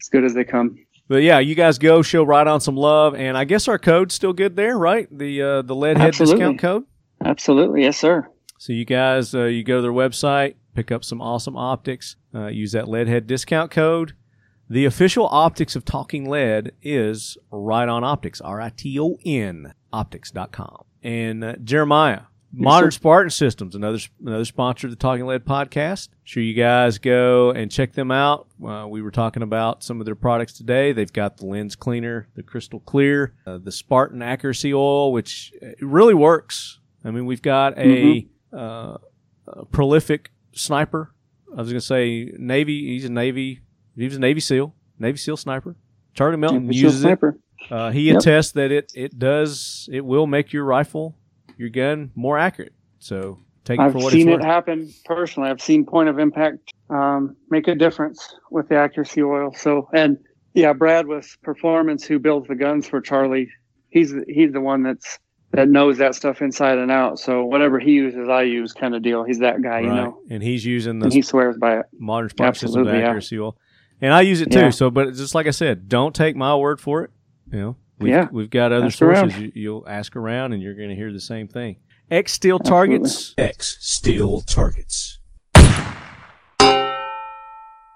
[0.01, 0.78] as good as they come.
[1.11, 4.32] But yeah, you guys go show Riton some love, and I guess our code's still
[4.32, 5.08] good there, right?
[5.11, 6.36] The uh, the lead head Absolutely.
[6.36, 6.84] discount code.
[7.24, 7.82] Absolutely.
[7.82, 8.28] Yes, sir.
[8.58, 12.46] So you guys, uh, you go to their website, pick up some awesome optics, uh,
[12.46, 14.12] use that leadhead discount code.
[14.68, 20.84] The official optics of Talking Lead is Riton optics, R I T O N optics.com.
[21.02, 22.20] And uh, Jeremiah,
[22.53, 22.90] Modern.
[22.90, 26.09] Spartan Systems, another another sponsor of the Talking Lead podcast.
[26.24, 28.48] Sure, you guys go and check them out.
[28.64, 30.92] Uh, we were talking about some of their products today.
[30.92, 35.68] They've got the lens cleaner, the crystal clear, uh, the Spartan accuracy oil, which uh,
[35.80, 36.80] really works.
[37.05, 38.96] I mean, we've got a, uh,
[39.46, 41.14] a prolific sniper.
[41.53, 42.86] I was going to say Navy.
[42.88, 43.61] He's a Navy.
[43.96, 45.76] He was a Navy SEAL, Navy SEAL sniper.
[46.14, 47.18] Charlie Melton uses it.
[47.70, 48.16] Uh, he Yep.
[48.18, 51.16] attests that it it does it will make your rifle,
[51.61, 52.72] your gun more accurate.
[52.98, 55.50] So take it I've for what seen it happen personally.
[55.50, 59.52] I've seen point of impact um, make a difference with the accuracy oil.
[59.54, 60.18] So, and
[60.54, 63.48] Yeah, Brad with Performance, who builds the guns for Charlie.
[63.90, 65.18] He's he's the one that's
[65.52, 67.18] that knows that stuff inside and out.
[67.18, 69.24] So whatever he uses, I use, kind of deal.
[69.24, 70.20] He's that guy, you know.
[70.30, 71.86] And he's using the And he swears by it.
[71.98, 73.06] modern spark systems Absolutely, yeah.
[73.06, 73.56] accuracy oil.
[74.00, 74.61] And I use it too.
[74.61, 74.70] Yeah.
[74.70, 77.11] So, but just like I said, don't take my word for it.
[77.52, 78.28] You know, we've, Yeah.
[78.32, 79.32] we've got other Ask sources.
[79.32, 79.42] around.
[79.42, 81.76] You, you'll ask around, and you're going to hear the same thing.
[82.11, 83.34] X steel targets.
[83.38, 85.18] X steel targets.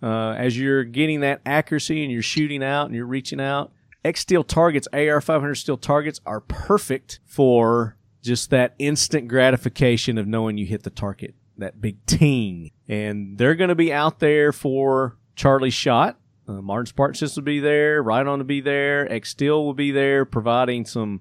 [0.03, 3.73] Uh, as you're getting that accuracy and you're shooting out and you're reaching out,
[4.05, 10.27] X steel targets, AR 500 steel targets are perfect for just that instant gratification of
[10.27, 12.71] knowing you hit the target, that big ting.
[12.87, 16.19] And they're going to be out there for Charlie's shot.
[16.47, 18.03] Uh, Martin System will be there.
[18.03, 19.11] Riton to be there.
[19.11, 21.21] X Steel will be there, providing some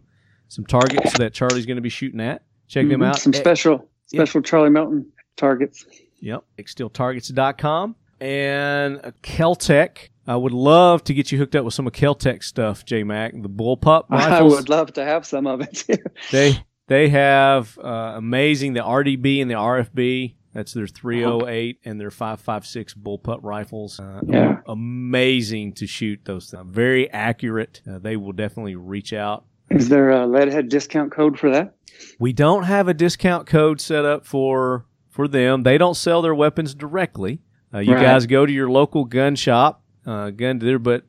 [0.49, 2.43] some targets that Charlie's going to be shooting at.
[2.67, 3.07] Check them Mhm.
[3.07, 3.19] out.
[3.19, 5.05] Some special special Charlie Melton
[5.38, 5.86] targets.
[6.19, 7.95] Yep, xsteeltargets.com.
[8.21, 10.09] And Keltec.
[10.26, 13.34] I would love to get you hooked up with some of Keltec stuff, J-Mack.
[13.41, 15.84] The bullpup I would love to have some of it.
[16.32, 16.57] They
[16.88, 20.36] they have uh, amazing the RDB and the RFB.
[20.54, 23.99] That's their 308 and their 556 bullpup rifles.
[23.99, 24.58] Uh, Yeah.
[24.68, 26.49] amazing to shoot those.
[26.51, 26.64] Things.
[26.68, 27.82] Very accurate.
[27.89, 29.45] Uh, they will definitely reach out.
[29.72, 31.76] Is there a leadhead discount code for that?
[32.20, 35.62] We don't have a discount code set up for for them.
[35.64, 37.41] They don't sell their weapons directly.
[37.74, 38.01] Uh, you Right.
[38.01, 41.04] guys go to your local gun shop, uh, gun dealer, but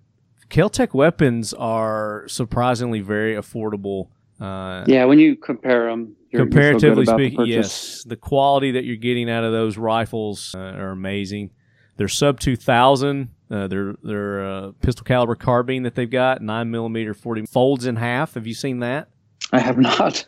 [0.51, 4.09] Keltec weapons are surprisingly very affordable.
[4.41, 9.45] Uh, Yeah, when you compare them, comparatively speaking, yes, the quality that you're getting out
[9.45, 11.51] of those rifles uh, are amazing.
[11.97, 13.31] They're sub two thousand.
[13.51, 17.97] Uh, they're they're uh, pistol caliber carbine that they've got nine millimeter forty folds in
[17.97, 18.35] half.
[18.35, 19.09] Have you seen that?
[19.53, 20.27] I have not.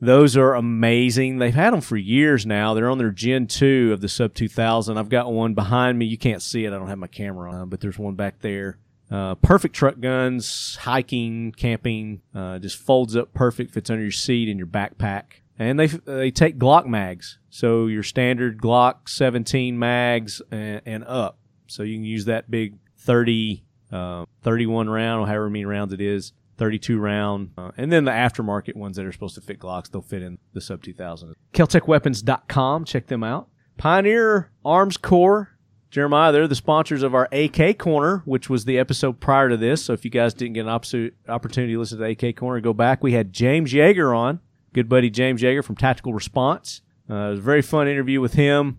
[0.00, 1.38] Those are amazing.
[1.38, 2.72] They've had them for years now.
[2.72, 4.96] They're on their Gen 2 of the Sub 2000.
[4.96, 6.06] I've got one behind me.
[6.06, 6.72] You can't see it.
[6.72, 8.78] I don't have my camera on, but there's one back there.
[9.10, 14.48] Uh, perfect truck guns, hiking, camping, uh, just folds up perfect, fits under your seat
[14.48, 15.40] and your backpack.
[15.58, 21.38] And they they take Glock mags, so your standard Glock 17 mags and, and up.
[21.66, 26.00] So you can use that big 30, uh, 31 round, or however many rounds it
[26.00, 29.90] is, 32 round, uh, and then the aftermarket ones that are supposed to fit Glocks,
[29.90, 31.34] they'll fit in the Sub 2000.
[31.52, 33.48] KeltecWeapons.com, check them out.
[33.76, 35.56] Pioneer Arms Corps,
[35.90, 39.84] Jeremiah, they're the sponsors of our AK Corner, which was the episode prior to this.
[39.84, 42.74] So if you guys didn't get an opportunity to listen to the AK Corner, go
[42.74, 43.02] back.
[43.02, 44.40] We had James Yeager on,
[44.78, 46.82] good buddy James Yeager from Tactical Response.
[47.10, 48.78] Uh, it was a very fun interview with him.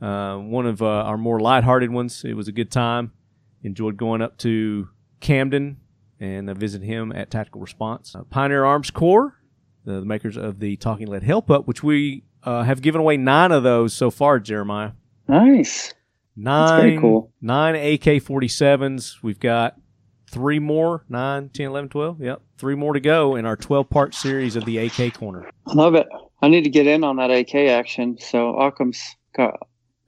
[0.00, 2.24] Uh, one of uh, our more lighthearted ones.
[2.24, 3.12] It was a good time.
[3.62, 4.88] Enjoyed going up to
[5.20, 5.76] Camden
[6.18, 8.14] and uh, visit him at Tactical Response.
[8.14, 9.38] Uh, Pioneer Arms Corps,
[9.84, 13.52] the, the makers of the Talking Lead Hellpup, which we uh, have given away nine
[13.52, 14.92] of those so far, Jeremiah.
[15.28, 15.92] Nice.
[16.34, 17.34] Nine, very cool.
[17.42, 19.22] nine AK 47s.
[19.22, 19.78] We've got
[20.34, 22.20] three more, nine, 10, 11, 12.
[22.20, 22.42] Yep.
[22.58, 25.48] Three more to go in our 12 part series of the AK Corner.
[25.66, 26.06] I love it.
[26.42, 28.18] I need to get in on that AK action.
[28.20, 29.00] So Occam's
[29.36, 29.54] got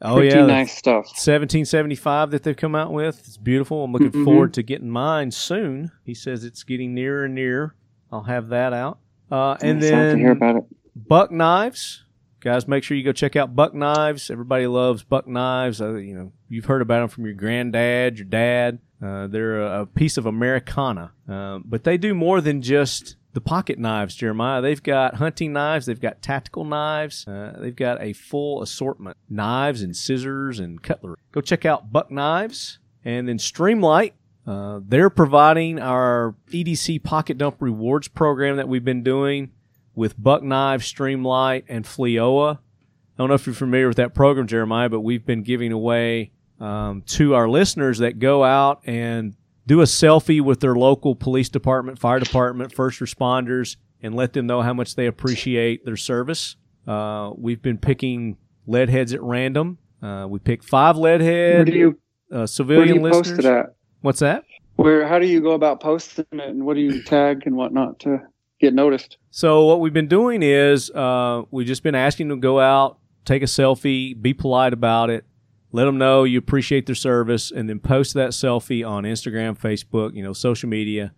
[0.02, 0.44] Oh, pretty yeah.
[0.44, 1.06] nice stuff.
[1.06, 3.20] 1775 that they've come out with.
[3.20, 3.84] It's beautiful.
[3.84, 4.24] I'm looking Mhm.
[4.24, 5.90] forward to getting mine soon.
[6.04, 7.74] He says it's getting nearer and nearer.
[8.12, 8.98] I'll have that out.
[9.30, 10.64] Uh, and then hear about it.
[10.94, 12.04] Buck Knives.
[12.46, 14.30] Guys, make sure you go check out Buck Knives.
[14.30, 15.80] Everybody loves Buck Knives.
[15.80, 18.78] Uh, you know, you've heard about them from your granddad, your dad.
[19.02, 21.10] Uh, they're a, a piece of Americana.
[21.26, 24.62] Um, but they do more than just the pocket knives, Jeremiah.
[24.62, 25.86] They've got hunting knives.
[25.86, 27.26] They've got tactical knives.
[27.26, 29.16] Uh, they've got a full assortment.
[29.28, 31.16] Knives and scissors and cutlery.
[31.32, 32.78] Go check out Buck Knives.
[33.04, 34.12] And then Streamlight.
[34.46, 39.50] Uh, they're providing our EDC Pocket Dump Rewards program that we've been doing
[39.96, 42.58] with Buck Knife, Streamlight, and FLEOA.
[42.58, 42.58] I
[43.18, 46.30] don't know if you're familiar with that program, Jeremiah, but we've been giving away
[46.60, 49.34] um, to our listeners that go out and
[49.66, 54.46] do a selfie with their local police department, fire department, first responders, and let them
[54.46, 56.56] know how much they appreciate their service.
[56.86, 58.36] Uh, we've been picking
[58.66, 59.78] lead heads at random.
[60.02, 61.98] Uh, we picked five lead Where do you
[62.30, 63.44] uh, where do civilian you post listeners.
[63.44, 63.66] it at?
[64.02, 64.44] What's that?
[64.76, 67.98] Where how do you go about posting it and what do you tag and whatnot
[68.00, 68.20] to
[68.66, 69.16] get noticed?
[69.30, 72.98] So what we've been doing is uh, we've just been asking them to go out,
[73.24, 75.24] take a selfie, be polite about it,
[75.72, 80.14] let them know you appreciate their service, and then post that selfie on Instagram, Facebook,
[80.14, 81.12] you know, social media,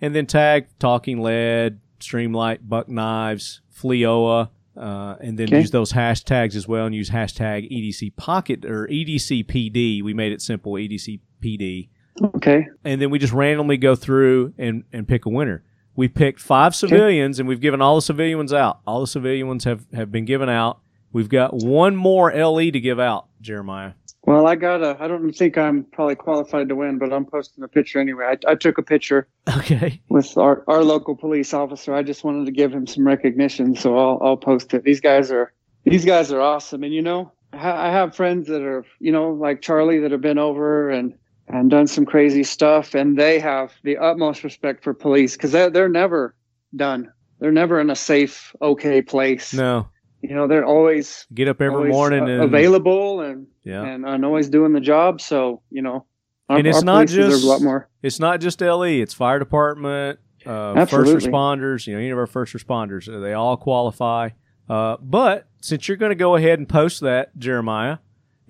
[0.00, 5.60] and then tag Talking Lead, Streamlight, Buck Knives, FLEOA, uh, and then Okay.
[5.60, 10.02] use those hashtags as well, and use hashtag EDC Pocket or EDC PD.
[10.02, 11.88] We made it simple, EDC PD
[12.36, 12.66] Okay.
[12.84, 15.64] and then we just randomly go through and, and pick a winner.
[15.96, 18.80] We picked five civilians, and we've given all the civilian ones out.
[18.86, 20.80] All the civilian ones have, have been given out.
[21.12, 23.92] We've got one more LE to give out, Jeremiah.
[24.26, 24.96] Well, I got a.
[24.98, 28.24] I don't think I'm probably qualified to win, but I'm posting a picture anyway.
[28.46, 30.00] I, I took a picture Okay.
[30.08, 31.94] with our, our local police officer.
[31.94, 34.82] I just wanted to give him some recognition, so I'll I'll post it.
[34.82, 35.52] These guys are
[35.84, 39.30] these guys are awesome, and you know I I have friends that are you know
[39.30, 41.14] like Charlie that have been over and
[41.48, 45.70] and done some crazy stuff, and they have the utmost respect for police because they're
[45.70, 46.34] they're never
[46.74, 47.12] done.
[47.40, 49.52] They're never in a safe, okay place.
[49.52, 49.88] No.
[50.22, 53.82] You know, they're always Get up every always, morning uh, and available and yeah.
[53.82, 55.20] and, and always doing the job.
[55.20, 56.06] So you know,
[56.48, 57.90] our, And it's not just- a lot more.
[58.02, 59.00] It's not just LE.
[59.02, 61.86] It's fire department, uh, first responders.
[61.86, 64.30] You know, any of our first responders, uh, they all qualify.
[64.68, 67.98] Uh, but since you're going to go ahead and post that, Jeremiah,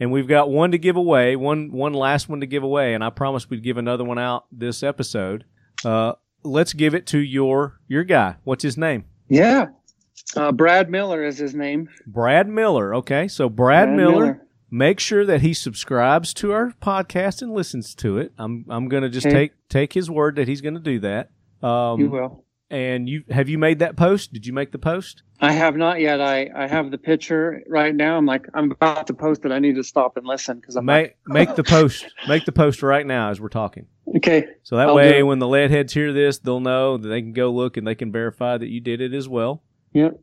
[0.00, 3.02] and we've got one to give away, one one last one to give away, and
[3.04, 5.44] I promised we'd give another one out this episode.
[5.84, 8.36] Uh, let's give it to your your guy.
[8.44, 9.04] What's his name?
[9.28, 9.66] Yeah,
[10.36, 11.88] uh, Brad Miller is his name.
[12.06, 12.94] Brad Miller.
[12.96, 14.40] Okay, so Brad, Miller,
[14.70, 18.32] Make sure that he subscribes to our podcast and listens to it.
[18.38, 19.34] I'm I'm going to just Okay.
[19.34, 21.30] take take his word that he's going to do that.
[21.62, 22.43] Um, You will.
[22.70, 24.32] And you have you made that post?
[24.32, 25.22] Did you make the post?
[25.40, 26.20] I have not yet.
[26.20, 28.16] I, I have the picture right now.
[28.16, 29.52] I'm like, I'm about to post it.
[29.52, 32.06] I need to stop and listen because I'm Make make the post.
[32.26, 33.86] Make the post right now as we're talking.
[34.16, 34.46] okay.
[34.62, 37.32] So that I'll way, when the lead heads hear this, they'll know that they can
[37.32, 39.62] go look and they can verify that you did it as well.
[39.92, 40.18] Yep.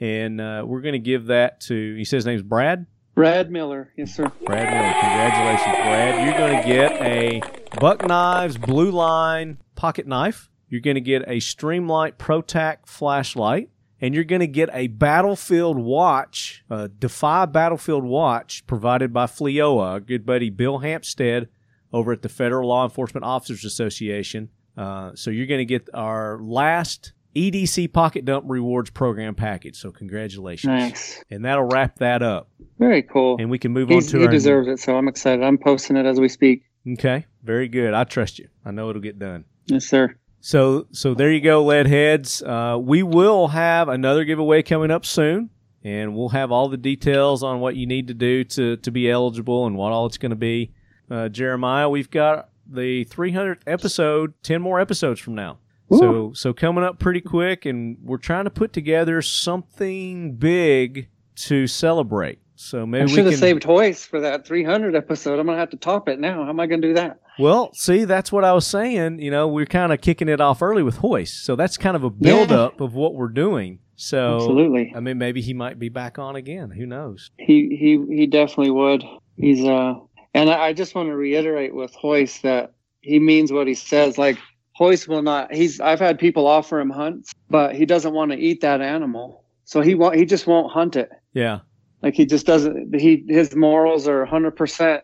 [0.00, 1.94] And uh, we're going to give that to.
[1.96, 2.86] He says his name's Brad.
[3.14, 3.92] Brad Miller.
[3.96, 4.30] Yes, sir.
[4.44, 4.92] Brad Miller.
[5.00, 6.26] Congratulations, Brad.
[6.26, 7.40] You're going to get a
[7.78, 10.50] Buck Knives Blue Line pocket knife.
[10.68, 13.70] You're going to get a Streamlight ProTac flashlight.
[14.00, 19.80] And you're going to get a Battlefield watch, a Defy Battlefield watch provided by FLEOA,
[19.80, 21.48] our good buddy Bill Hampstead
[21.92, 24.50] over at the Federal Law Enforcement Officers Association.
[24.76, 29.76] Uh, so you're going to get our last EDC Pocket Dump Rewards Program package.
[29.76, 30.70] So congratulations.
[30.70, 31.24] Thanks.
[31.30, 32.50] And that'll wrap that up.
[32.78, 33.36] Very cool.
[33.38, 34.20] And we can move He's, on to it.
[34.20, 35.42] he our deserves it, so I'm excited.
[35.42, 36.64] I'm posting it as we speak.
[36.86, 37.94] Okay, very good.
[37.94, 38.48] I trust you.
[38.64, 39.46] I know it'll get done.
[39.66, 40.14] Yes, sir.
[40.44, 42.42] So, so there you go, lead heads.
[42.42, 45.48] Uh, we will have another giveaway coming up soon,
[45.82, 49.10] and we'll have all the details on what you need to do to to be
[49.10, 50.70] eligible and what all it's going to be.
[51.10, 55.60] Uh, Jeremiah, we've got the 300th episode, 10 more episodes from now.
[55.90, 61.66] So, so coming up pretty quick, and we're trying to put together something big to
[61.66, 62.40] celebrate.
[62.56, 65.38] So maybe I we should have saved Royce for that 300 episode.
[65.38, 66.44] I'm gonna have to top it now.
[66.44, 67.20] How am I gonna do that?
[67.38, 69.20] Well, see, that's what I was saying.
[69.20, 72.04] You know, we're kind of kicking it off early with Royce, so that's kind of
[72.04, 73.80] a build up of what we're doing.
[73.96, 74.92] So, Absolutely.
[74.94, 76.70] I mean, maybe he might be back on again.
[76.70, 77.30] Who knows?
[77.38, 79.04] He he he definitely would.
[79.36, 79.94] He's uh,
[80.32, 84.18] and I, I just want to reiterate with Royce that he means what he says.
[84.18, 84.38] Like
[84.80, 85.54] Royce will not.
[85.54, 85.80] He's.
[85.80, 89.80] I've had people offer him hunts, but he doesn't want to eat that animal, so
[89.80, 90.16] he won't.
[90.16, 91.10] He just won't hunt it.
[91.32, 91.60] Yeah,
[92.04, 92.94] Like he just doesn't.
[93.00, 95.02] He his morals are 100 percent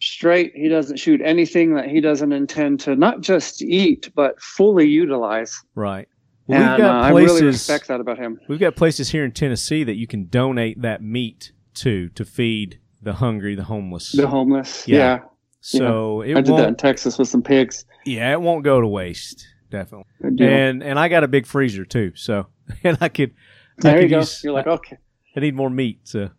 [0.00, 0.52] straight.
[0.54, 5.60] He doesn't shoot anything that he doesn't intend to not just eat but fully utilize.
[5.74, 6.06] right.
[6.46, 8.38] Well, and we've got uh, I really respect that about him.
[8.50, 12.78] we've got places here in Tennessee that you can donate that meat to to feed
[13.00, 14.12] the hungry, the homeless.
[14.12, 14.86] The homeless.
[14.86, 14.98] Yeah.
[14.98, 15.18] Yeah.
[15.62, 16.76] so it I did that in.
[16.76, 17.86] Texas with some pigs.
[18.04, 19.46] Yeah, it won't go to waste.
[19.70, 20.04] Definitely.
[20.46, 22.48] And and I got a big freezer too, so
[22.84, 23.30] and I could.
[23.78, 24.18] I there you could go.
[24.18, 24.98] use- You're like, okay.
[25.36, 26.30] I need more meat, so.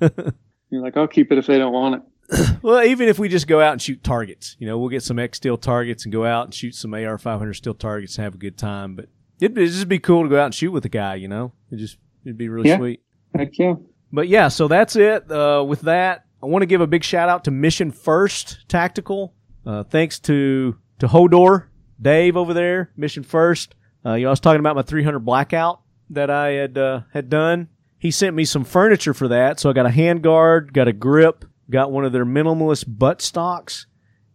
[0.70, 2.02] You're like, I'll keep it if they don't want it.
[2.62, 5.18] Well, even if we just go out and shoot targets, you know, we'll get some
[5.18, 8.34] X steel targets and go out and shoot some AR 500 steel targets and have
[8.34, 8.94] a good time.
[8.94, 9.08] But
[9.40, 11.52] it'd, it'd just be cool to go out and shoot with a guy, you know,
[11.72, 12.76] it just, it'd be really Yeah.
[12.76, 13.00] sweet.
[13.34, 13.74] Heck yeah.
[14.12, 15.28] But yeah, so that's it.
[15.32, 19.34] Uh, with that, I want to give a big shout out to Mission First Tactical.
[19.66, 21.64] Uh, thanks to, to Hodor,
[22.00, 23.74] Dave over there, Mission First.
[24.04, 25.80] Uh, you know, I was talking about my 300 blackout
[26.10, 27.68] that I had, uh, had done.
[28.00, 29.60] He sent me some furniture for that.
[29.60, 33.20] So I got a hand guard, got a grip, got one of their minimalist butt
[33.20, 33.86] stocks,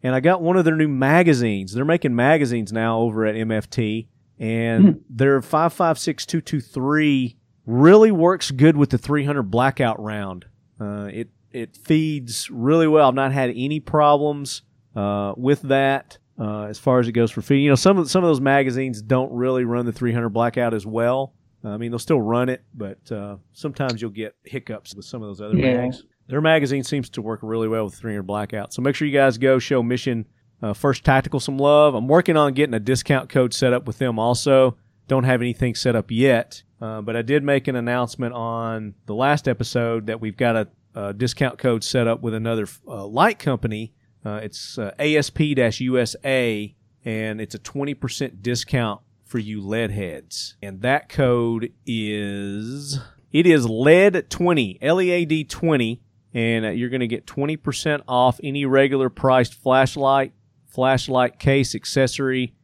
[0.04, 1.74] and I got one of their new magazines.
[1.74, 4.08] They're making magazines now over at MFT,
[4.40, 10.46] and their 556223 really works good with the 300 blackout round.
[10.80, 13.08] Uh, it it feeds really well.
[13.08, 14.62] I've not had any problems
[14.96, 17.64] uh, with that uh, as far as it goes for feeding.
[17.64, 20.86] You know, some of some of those magazines don't really run the 300 blackout as
[20.86, 21.34] well.
[21.66, 25.30] I mean, they'll still run it, but uh, sometimes you'll get hiccups with some of
[25.30, 25.78] those other Yeah.
[25.78, 26.04] mags.
[26.28, 28.74] Their magazine seems to work really well with 300 blackout.
[28.74, 30.26] So make sure you guys go show Mission
[30.62, 31.94] uh, First Tactical some love.
[31.96, 34.78] I'm working on getting a discount code set up with them also.
[35.08, 39.14] Don't have anything set up yet, uh, but I did make an announcement on the
[39.14, 43.38] last episode that we've got a, a discount code set up with another uh, light
[43.38, 43.94] company.
[44.26, 46.76] Uh, it's uh, ASP-USA,
[47.06, 49.02] and it's a 20% discount
[49.36, 50.56] for you lead heads.
[50.62, 52.98] And that code is
[53.34, 56.02] it is lead 20 L E A D 20
[56.34, 60.32] and uh, you're going to get 20% off any regular priced flashlight,
[60.68, 62.56] flashlight case accessory,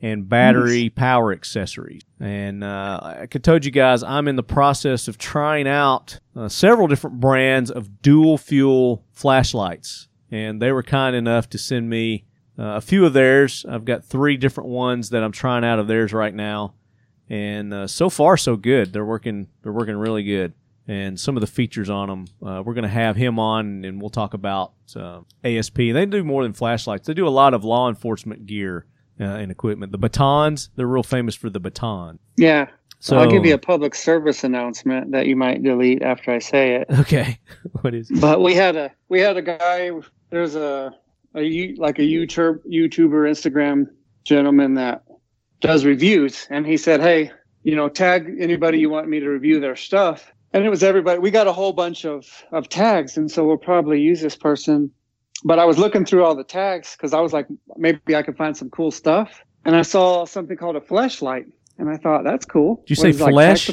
[0.00, 2.00] and battery power accessories.
[2.18, 6.48] And uh, like I told you guys, I'm in the process of trying out uh,
[6.48, 10.08] several different brands of dual fuel flashlights.
[10.30, 12.24] And they were kind enough to send me
[12.58, 13.64] uh, a few of theirs.
[13.68, 16.74] I've got three different ones that I'm trying out of theirs right now.
[17.28, 18.92] And uh, so far, so good.
[18.92, 19.48] They're working.
[19.62, 20.52] They're working really good.
[20.86, 23.98] And some of the features on them, uh, we're going to have him on, and
[23.98, 25.76] we'll talk about uh, ASP.
[25.76, 27.06] They do more than flashlights.
[27.06, 28.84] They do a lot of law enforcement gear
[29.18, 29.92] uh, and equipment.
[29.92, 32.18] The batons, they're real famous for the baton.
[32.36, 32.68] Yeah.
[32.98, 36.76] So I'll give you a public service announcement that you might delete after I say
[36.76, 36.86] it.
[37.00, 37.38] okay.
[37.82, 38.20] what is it?
[38.20, 39.90] But we had a we had a guy.
[40.30, 40.94] There's a
[41.36, 43.86] a like a YouTuber YouTuber Instagram
[44.24, 45.04] gentleman that
[45.60, 47.30] does reviews, and he said, "Hey,
[47.62, 51.18] you know, tag anybody you want me to review their stuff." And it was everybody.
[51.18, 54.90] We got a whole bunch of of tags, and so we'll probably use this person.
[55.44, 57.46] But I was looking through all the tags because I was like,
[57.76, 61.46] maybe I could find some cool stuff, and I saw something called a flashlight,
[61.78, 62.82] and I thought that's cool.
[62.86, 63.70] Did you What say it, like flesh?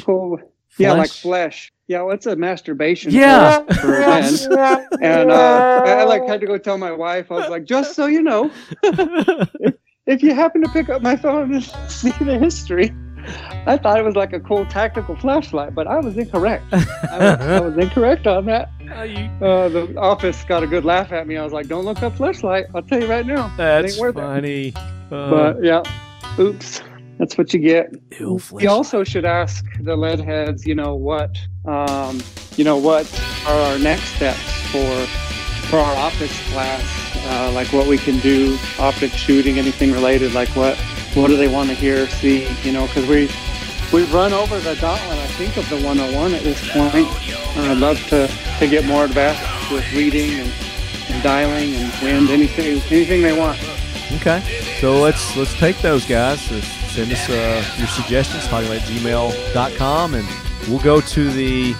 [0.78, 1.72] Yeah, like Flesh?
[1.92, 2.00] Flesh.
[2.00, 3.12] Yeah, well, it's a masturbation.
[3.12, 3.60] Yeah.
[3.64, 4.86] for- for men.
[5.02, 7.30] And uh, I like had to go tell my wife.
[7.30, 8.50] I was like, just so you know,
[10.06, 12.92] if you happen to pick up my phone and see the history,
[13.66, 16.64] I thought it was like a cool tactical flashlight, but I was incorrect.
[16.72, 18.68] I was, I was incorrect on that.
[18.92, 21.38] Uh, the office got a good laugh at me.
[21.38, 22.66] I was like, don't look up flashlight.
[22.74, 23.46] I'll tell you right now.
[23.46, 24.20] It That's ain't worth it.
[24.20, 24.72] funny.
[25.10, 25.82] Uh, But yeah,
[26.38, 26.82] oops.
[27.22, 27.94] That's what you get.
[28.18, 32.20] ew, You also should ask the lead heads, you know, what, um,
[32.56, 33.06] you know, what
[33.46, 34.42] are our next steps
[34.72, 35.06] for
[35.68, 36.82] for our optics class?
[37.24, 40.34] Uh, like what we can do, optics shooting, anything related.
[40.34, 40.76] Like what
[41.14, 42.48] what do they want to hear, see?
[42.64, 43.30] You know, because we
[43.92, 45.16] we've run over the gauntlet.
[45.16, 47.06] I think of the 101 at this point.
[47.56, 48.26] Uh, I'd love to
[48.58, 50.52] to get more advanced with reading and,
[51.08, 53.60] and dialing and wind, anything anything they want.
[54.16, 54.42] Okay,
[54.80, 56.50] so let's let's take those guys.
[56.92, 60.28] Send us uh, your suggestions, talking about gmail.com, and
[60.68, 61.74] we'll go to the,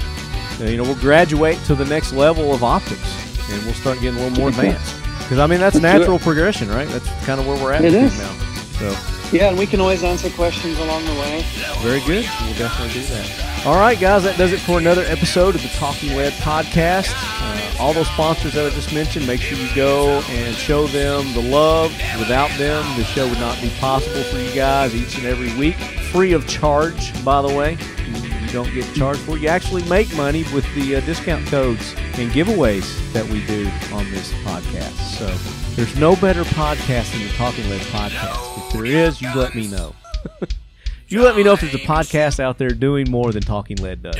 [0.60, 4.22] you know, we'll graduate to the next level of optics, and we'll start getting a
[4.22, 4.96] little more advanced.
[5.18, 6.88] Because I mean, that's natural progression, right?
[6.88, 8.18] That's kind of where we're at It is.
[8.18, 8.32] now.
[8.78, 11.42] So Yeah, and we can always answer questions along the way.
[11.78, 12.28] very good.
[12.42, 13.62] We'll definitely do that.
[13.66, 17.12] All right, guys, that does it for another episode of the Talking Lead podcast.
[17.16, 21.32] Uh, all those sponsors that I just mentioned, make sure you go and show them
[21.32, 21.90] the love.
[22.18, 25.76] Without them, the show would not be possible for you guys each and every week,
[26.12, 27.78] free of charge, by the way.
[28.42, 29.38] You don't get charged for.
[29.38, 34.10] You actually make money with the uh, discount codes and giveaways that we do on
[34.10, 34.92] this podcast.
[35.16, 38.66] So there's no better podcast than the Talking Lead podcast.
[38.66, 39.94] If there is, you let me know.
[41.08, 44.02] You let me know if there's a podcast out there doing more than Talking Lead
[44.02, 44.16] does.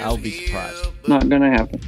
[0.00, 0.86] I'll be surprised.
[1.08, 1.80] Not gonna happen.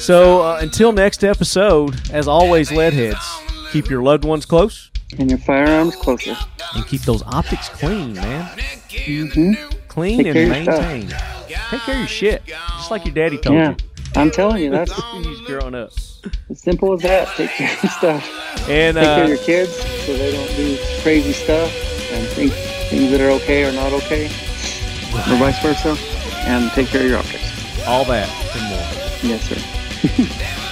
[0.00, 5.38] So uh, until next episode, as always, Leadheads, keep your loved ones close And your
[5.38, 6.36] firearms closer.
[6.74, 8.58] and keep those optics clean, man.
[8.90, 9.54] hmm
[9.88, 10.80] Clean Take and care of your stuff.
[10.92, 11.08] maintain.
[11.70, 14.70] Take care of your shit, just like your daddy told Yeah, you I'm telling you,
[14.70, 15.92] that's was growing up.
[16.50, 17.28] as simple as that.
[17.36, 18.68] Take care of your stuff.
[18.68, 19.72] And Take care of uh, your kids
[20.04, 21.70] so they don't do crazy stuff
[22.12, 22.52] and think
[22.90, 25.96] things that are okay are not okay, or vice versa.
[26.48, 27.86] And take care of your optics.
[27.86, 29.30] all that and more.
[29.30, 30.62] Yes, sir.